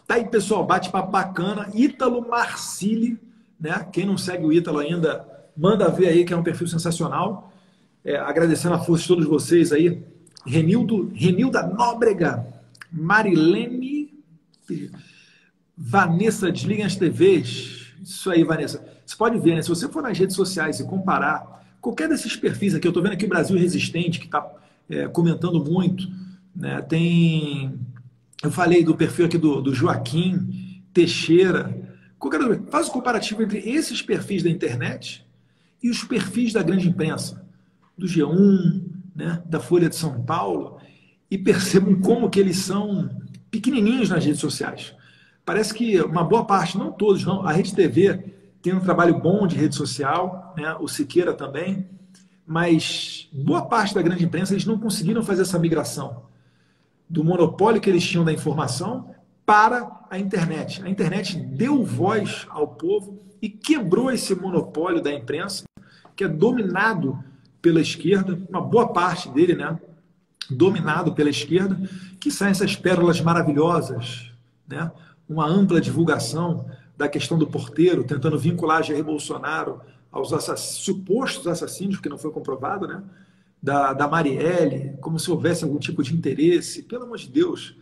[0.09, 1.69] Tá aí, pessoal, bate-papo bacana.
[1.71, 3.19] Ítalo Marcili,
[3.59, 3.87] né?
[3.93, 5.23] Quem não segue o Ítalo ainda,
[5.55, 7.53] manda ver aí, que é um perfil sensacional.
[8.03, 10.01] É, agradecendo a força de todos vocês aí.
[10.43, 12.43] Renildo, Renilda Nóbrega,
[12.91, 14.11] Marilene,
[15.77, 17.93] Vanessa, desliguem as TVs.
[18.01, 18.83] Isso aí, Vanessa.
[19.05, 19.61] Você pode ver, né?
[19.61, 23.13] Se você for nas redes sociais e comparar qualquer desses perfis aqui, eu estou vendo
[23.13, 24.43] aqui o Brasil Resistente, que está
[24.89, 26.07] é, comentando muito,
[26.55, 26.81] né?
[26.81, 27.79] Tem
[28.41, 31.87] eu falei do perfil aqui do, do Joaquim Teixeira.
[32.69, 35.25] Faz o comparativo entre esses perfis da internet
[35.81, 37.45] e os perfis da grande imprensa,
[37.97, 38.83] do G1,
[39.15, 40.77] né, da Folha de São Paulo,
[41.31, 43.09] e percebam como que eles são
[43.49, 44.93] pequenininhos nas redes sociais.
[45.45, 49.47] Parece que uma boa parte, não todos, não, a Rede TV tem um trabalho bom
[49.47, 51.87] de rede social, né, o Siqueira também,
[52.45, 56.28] mas boa parte da grande imprensa eles não conseguiram fazer essa migração
[57.09, 59.13] do monopólio que eles tinham da informação
[59.45, 60.83] para a internet.
[60.83, 65.63] A internet deu voz ao povo e quebrou esse monopólio da imprensa,
[66.15, 67.17] que é dominado
[67.61, 69.79] pela esquerda, uma boa parte dele, né?
[70.49, 71.79] Dominado pela esquerda,
[72.19, 74.31] que saem essas pérolas maravilhosas,
[74.67, 74.91] né?
[75.27, 79.81] Uma ampla divulgação da questão do porteiro, tentando vincular Jair Bolsonaro
[80.11, 83.01] aos assass supostos assassinos, que não foi comprovado, né?
[83.61, 87.75] Da, da Marielle, como se houvesse algum tipo de interesse, pelo amor de Deus.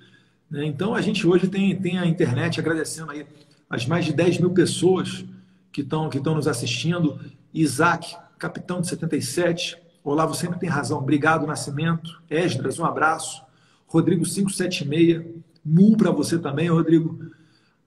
[0.50, 0.66] Né?
[0.66, 3.26] Então, a gente hoje tem, tem a internet agradecendo aí
[3.70, 5.26] as mais de 10 mil pessoas
[5.72, 7.20] que estão que nos assistindo.
[7.54, 9.78] Isaac, capitão de 77.
[10.04, 11.00] Olavo sempre tem razão.
[11.00, 12.22] Obrigado, Nascimento.
[12.30, 13.44] Esdras, um abraço.
[13.86, 15.26] Rodrigo 576.
[15.64, 17.20] Mu para você também, Rodrigo.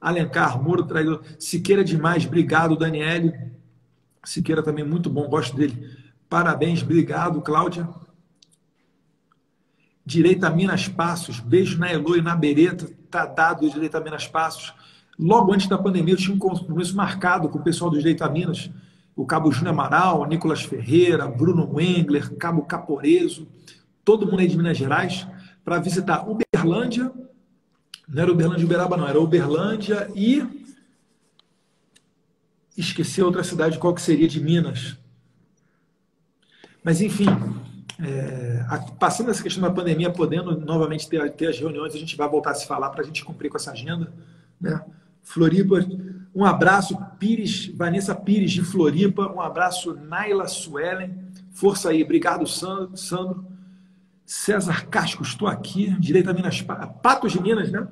[0.01, 1.23] Alencar, Moro Traidor.
[1.39, 2.27] Siqueira demais.
[2.27, 3.33] Obrigado, Daniele.
[4.23, 5.99] Siqueira também muito bom, gosto dele.
[6.31, 7.89] Parabéns, obrigado, Cláudia.
[10.07, 14.73] Direita Minas Passos, beijo na Elo e na Bereta, tá dado o Direita Minas Passos.
[15.19, 18.71] Logo antes da pandemia, eu tinha um compromisso marcado com o pessoal do Direita Minas,
[19.17, 23.49] o Cabo Júnior Amaral, Nicolas Ferreira, Bruno Wengler, Cabo Caporeso,
[24.05, 25.27] todo mundo aí de Minas Gerais,
[25.65, 27.11] para visitar Uberlândia,
[28.09, 30.47] não era Uberlândia e Uberaba, não, era Uberlândia e
[32.77, 35.00] esqueci outra cidade, qual que seria de Minas.
[36.83, 37.27] Mas, enfim,
[38.03, 42.17] é, a, passando essa questão da pandemia, podendo novamente ter, ter as reuniões, a gente
[42.17, 44.13] vai voltar a se falar para a gente cumprir com essa agenda.
[44.61, 44.81] Né?
[45.23, 45.87] Floripa,
[46.35, 51.15] um abraço, Pires, Vanessa Pires de Floripa, um abraço, Naila Suelen,
[51.53, 53.51] força aí, obrigado, Sandro.
[54.25, 56.63] César Casco, estou aqui, Direita Minas
[57.03, 57.87] Patos de Minas, né?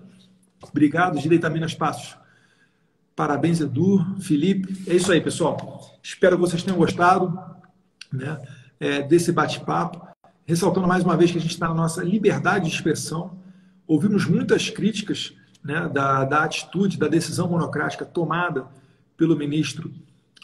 [0.62, 2.16] Obrigado, Direita Minas Passos.
[3.16, 4.88] Parabéns, Edu, Felipe.
[4.88, 5.98] É isso aí, pessoal.
[6.00, 7.36] Espero que vocês tenham gostado.
[8.12, 8.38] Né?
[8.80, 10.06] É, desse bate-papo,
[10.46, 13.38] ressaltando mais uma vez que a gente está na nossa liberdade de expressão.
[13.86, 18.66] Ouvimos muitas críticas né, da, da atitude, da decisão monocrática tomada
[19.16, 19.92] pelo ministro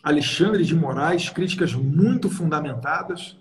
[0.02, 3.36] Alexandre de Moraes, críticas muito fundamentadas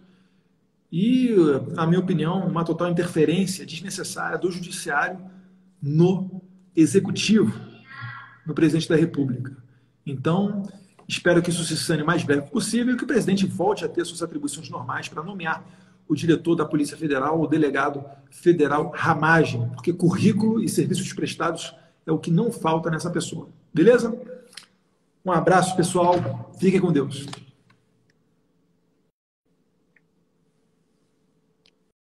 [0.92, 1.36] e,
[1.72, 5.20] na minha opinião, uma total interferência desnecessária do judiciário
[5.82, 6.42] no
[6.76, 7.60] executivo,
[8.46, 9.58] no presidente da República.
[10.06, 10.64] Então,
[11.08, 13.90] espero que isso se sane o mais breve possível e que o presidente volte a
[13.90, 15.64] ter suas atribuições normais para nomear
[16.08, 21.74] o diretor da Polícia Federal, o delegado federal Ramagem, porque currículo e serviços prestados
[22.06, 23.48] é o que não falta nessa pessoa.
[23.74, 24.16] Beleza?
[25.26, 26.52] Um abraço, pessoal.
[26.60, 27.26] Fiquem com Deus.